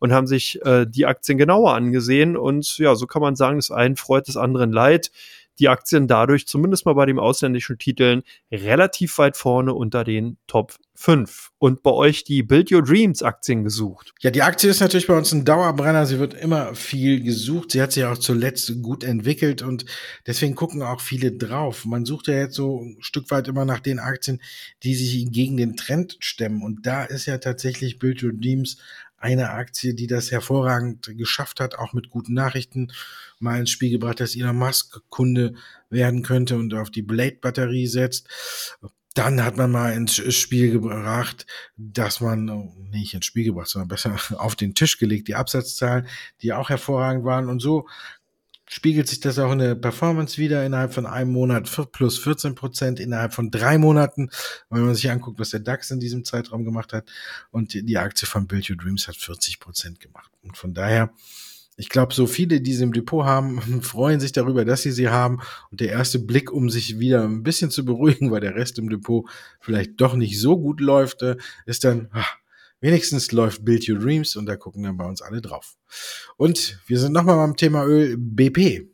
[0.00, 2.36] und haben sich äh, die Aktien genauer angesehen.
[2.36, 5.10] Und ja, so kann man sagen, das einen freut, des anderen leid
[5.58, 10.74] die Aktien dadurch zumindest mal bei den ausländischen Titeln relativ weit vorne unter den Top
[10.94, 11.50] 5.
[11.58, 14.12] Und bei euch die Build Your Dreams Aktien gesucht.
[14.20, 16.04] Ja, die Aktie ist natürlich bei uns ein Dauerbrenner.
[16.04, 17.72] Sie wird immer viel gesucht.
[17.72, 19.86] Sie hat sich auch zuletzt gut entwickelt und
[20.26, 21.86] deswegen gucken auch viele drauf.
[21.86, 24.42] Man sucht ja jetzt so ein Stück weit immer nach den Aktien,
[24.82, 26.62] die sich gegen den Trend stemmen.
[26.62, 28.76] Und da ist ja tatsächlich Build Your Dreams
[29.20, 32.90] eine Aktie, die das hervorragend geschafft hat, auch mit guten Nachrichten
[33.38, 35.54] mal ins Spiel gebracht, dass Elon Musk Kunde
[35.90, 38.28] werden könnte und auf die Blade-Batterie setzt.
[39.14, 41.46] Dann hat man mal ins Spiel gebracht,
[41.76, 46.08] dass man, oh, nicht ins Spiel gebracht, sondern besser auf den Tisch gelegt, die Absatzzahlen,
[46.42, 47.48] die auch hervorragend waren.
[47.48, 47.86] Und so
[48.70, 53.00] spiegelt sich das auch in der Performance wieder innerhalb von einem Monat plus 14 Prozent
[53.00, 54.30] innerhalb von drei Monaten,
[54.70, 57.10] wenn man sich anguckt, was der DAX in diesem Zeitraum gemacht hat.
[57.50, 60.30] Und die Aktie von Build Your Dreams hat 40 Prozent gemacht.
[60.44, 61.12] Und von daher,
[61.76, 65.08] ich glaube, so viele, die sie im Depot haben, freuen sich darüber, dass sie sie
[65.08, 65.40] haben.
[65.72, 68.88] Und der erste Blick, um sich wieder ein bisschen zu beruhigen, weil der Rest im
[68.88, 72.36] Depot vielleicht doch nicht so gut läuft, äh, ist dann, ach,
[72.80, 75.76] Wenigstens läuft Build Your Dreams und da gucken dann bei uns alle drauf.
[76.36, 78.88] Und wir sind nochmal beim Thema Öl BP.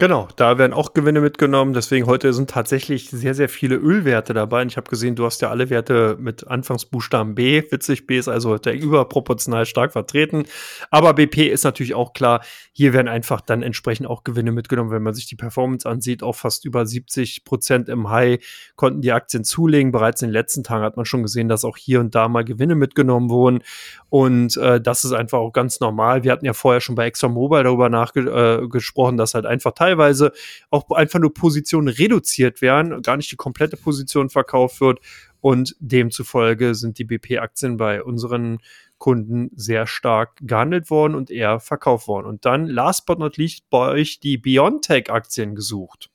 [0.00, 1.74] Genau, da werden auch Gewinne mitgenommen.
[1.74, 4.62] Deswegen heute sind tatsächlich sehr, sehr viele Ölwerte dabei.
[4.62, 7.62] Und ich habe gesehen, du hast ja alle Werte mit Anfangsbuchstaben B.
[7.70, 10.44] Witzig, B ist also heute überproportional stark vertreten.
[10.90, 12.40] Aber BP ist natürlich auch klar,
[12.72, 14.90] hier werden einfach dann entsprechend auch Gewinne mitgenommen.
[14.90, 18.42] Wenn man sich die Performance ansieht, auch fast über 70 Prozent im High
[18.76, 19.92] konnten die Aktien zulegen.
[19.92, 22.46] Bereits in den letzten Tagen hat man schon gesehen, dass auch hier und da mal
[22.46, 23.62] Gewinne mitgenommen wurden.
[24.08, 26.24] Und äh, das ist einfach auch ganz normal.
[26.24, 30.32] Wir hatten ja vorher schon bei ExxonMobil darüber nachgesprochen, äh, dass halt einfach teilweise
[30.70, 35.00] auch einfach nur Positionen reduziert werden, gar nicht die komplette Position verkauft wird.
[35.40, 38.58] Und demzufolge sind die BP-Aktien bei unseren
[38.98, 42.26] Kunden sehr stark gehandelt worden und eher verkauft worden.
[42.26, 46.10] Und dann, last but not least, bei euch die Biontech-Aktien gesucht.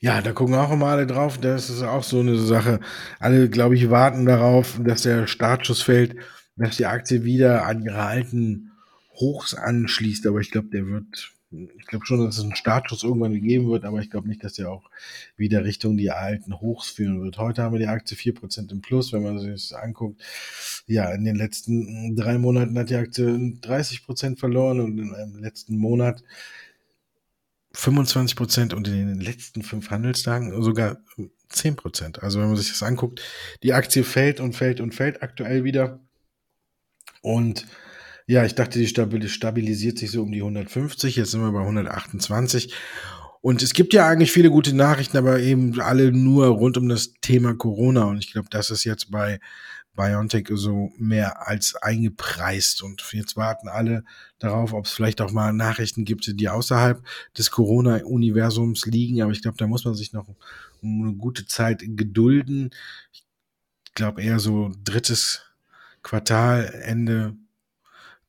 [0.00, 1.36] Ja, da gucken auch immer alle drauf.
[1.38, 2.80] Das ist auch so eine Sache.
[3.18, 6.16] Alle, glaube ich, warten darauf, dass der Startschuss fällt,
[6.56, 8.72] dass die Aktie wieder an ihre alten
[9.16, 10.26] Hochs anschließt.
[10.26, 13.84] Aber ich glaube, der wird ich glaube schon, dass es einen Startschuss irgendwann gegeben wird,
[13.84, 14.90] aber ich glaube nicht, dass der auch
[15.36, 17.38] wieder Richtung die alten Hochs führen wird.
[17.38, 20.20] Heute haben wir die Aktie 4% im Plus, wenn man sich das anguckt.
[20.86, 26.22] Ja, in den letzten drei Monaten hat die Aktie 30% verloren und im letzten Monat
[27.74, 30.98] 25% und in den letzten fünf Handelstagen sogar
[31.50, 32.18] 10%.
[32.20, 33.22] Also wenn man sich das anguckt,
[33.62, 36.00] die Aktie fällt und fällt und fällt aktuell wieder.
[37.22, 37.66] Und
[38.28, 41.16] ja, ich dachte, die stabilisiert sich so um die 150.
[41.16, 42.74] Jetzt sind wir bei 128.
[43.40, 47.14] Und es gibt ja eigentlich viele gute Nachrichten, aber eben alle nur rund um das
[47.22, 48.04] Thema Corona.
[48.04, 49.40] Und ich glaube, das ist jetzt bei
[49.96, 52.82] BioNTech so mehr als eingepreist.
[52.82, 54.04] Und jetzt warten alle
[54.38, 57.02] darauf, ob es vielleicht auch mal Nachrichten gibt, die außerhalb
[57.38, 59.22] des Corona-Universums liegen.
[59.22, 60.28] Aber ich glaube, da muss man sich noch
[60.82, 62.72] eine gute Zeit gedulden.
[63.10, 63.24] Ich
[63.94, 65.46] glaube eher so drittes
[66.02, 67.34] Quartal, Ende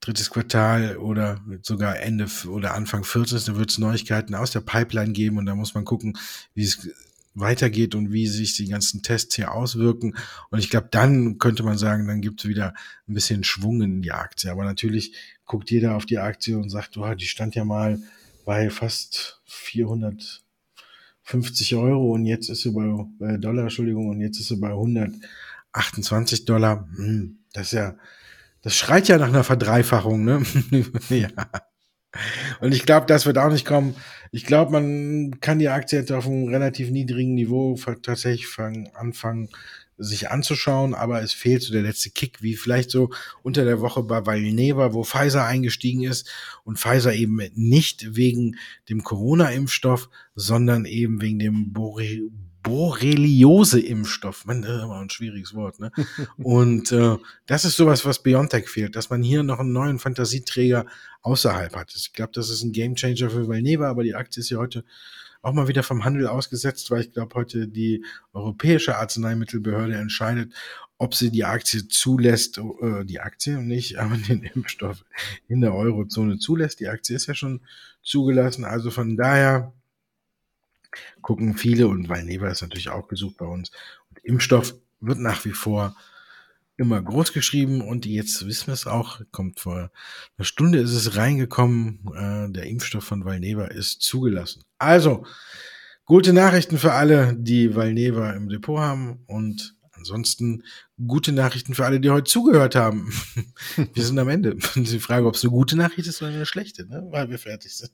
[0.02, 5.12] drittes Quartal oder sogar Ende oder Anfang viertes, da wird es Neuigkeiten aus der Pipeline
[5.12, 6.18] geben und da muss man gucken,
[6.54, 6.90] wie es
[7.36, 10.16] weitergeht und wie sich die ganzen Tests hier auswirken.
[10.50, 12.74] Und ich glaube, dann könnte man sagen, dann gibt es wieder
[13.08, 14.52] ein bisschen Schwung in die Aktie.
[14.52, 15.14] Aber natürlich
[15.46, 18.00] guckt jeder auf die Aktie und sagt, oh, die stand ja mal
[18.46, 22.86] bei fast 450 Euro und jetzt ist sie bei
[23.26, 26.88] äh, Dollar, Entschuldigung, und jetzt ist sie bei 128 Dollar.
[26.96, 27.96] Hm, das ist ja
[28.62, 30.44] das schreit ja nach einer Verdreifachung, ne?
[31.10, 31.30] ja.
[32.60, 33.96] Und ich glaube, das wird auch nicht kommen.
[34.32, 39.50] Ich glaube, man kann die Aktie jetzt auf einem relativ niedrigen Niveau tatsächlich fangen, anfangen,
[40.00, 43.10] sich anzuschauen, aber es fehlt so der letzte Kick, wie vielleicht so
[43.44, 46.30] unter der Woche bei Valneva, wo Pfizer eingestiegen ist
[46.64, 48.56] und Pfizer eben nicht wegen
[48.88, 52.32] dem Corona-Impfstoff, sondern eben wegen dem Bori
[52.64, 54.46] Borreliose-Impfstoff.
[54.46, 55.92] Man, das ist immer ein schwieriges Wort, ne?
[56.38, 60.86] Und äh, das ist sowas, was Biontech fehlt, dass man hier noch einen neuen Fantasieträger
[61.22, 61.94] außerhalb hat.
[61.96, 64.84] Ich glaube, das ist ein Gamechanger für Valneva, aber die Aktie ist ja heute
[65.42, 68.04] auch mal wieder vom Handel ausgesetzt, weil ich glaube, heute die
[68.34, 70.54] Europäische Arzneimittelbehörde entscheidet,
[70.98, 75.06] ob sie die Aktie zulässt, äh, die Aktie nicht, aber den Impfstoff
[75.48, 76.82] in der Eurozone zulässt.
[76.82, 77.62] Die Aktie ist ja schon
[78.04, 79.74] zugelassen, also von daher
[81.22, 83.72] gucken viele und Valneva ist natürlich auch gesucht bei uns.
[84.10, 85.96] Und Impfstoff wird nach wie vor
[86.78, 89.92] immer groß geschrieben und jetzt wissen wir es auch, kommt vor
[90.38, 94.64] einer Stunde ist es reingekommen, äh, der Impfstoff von Valneva ist zugelassen.
[94.78, 95.26] Also,
[96.06, 100.64] gute Nachrichten für alle, die Valneva im Depot haben und ansonsten
[101.06, 103.12] gute Nachrichten für alle, die heute zugehört haben.
[103.94, 104.56] wir sind am Ende.
[104.76, 107.06] Die Frage, ob es eine gute Nachricht ist oder eine schlechte, ne?
[107.12, 107.92] weil wir fertig sind.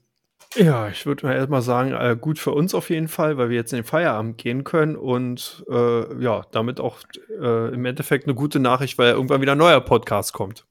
[0.56, 3.58] Ja, ich würde mal erstmal sagen, äh, gut für uns auf jeden Fall, weil wir
[3.58, 7.00] jetzt in den Feierabend gehen können und äh, ja, damit auch
[7.30, 10.66] äh, im Endeffekt eine gute Nachricht, weil irgendwann wieder ein neuer Podcast kommt.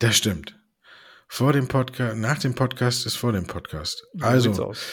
[0.00, 0.58] Das stimmt.
[1.28, 4.06] Vor dem Podcast, nach dem Podcast ist vor dem Podcast.
[4.20, 4.86] Also, so sieht's aus.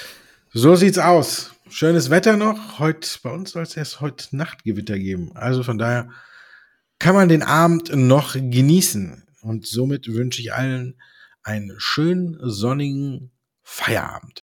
[0.54, 1.52] So sieht's aus.
[1.70, 2.80] Schönes Wetter noch.
[2.80, 5.32] Heute, bei uns soll es erst heute Nachtgewitter geben.
[5.36, 6.10] Also von daher
[7.00, 9.24] kann man den Abend noch genießen.
[9.42, 11.00] Und somit wünsche ich allen
[11.44, 13.31] einen schönen, sonnigen
[13.74, 14.44] Feierabend.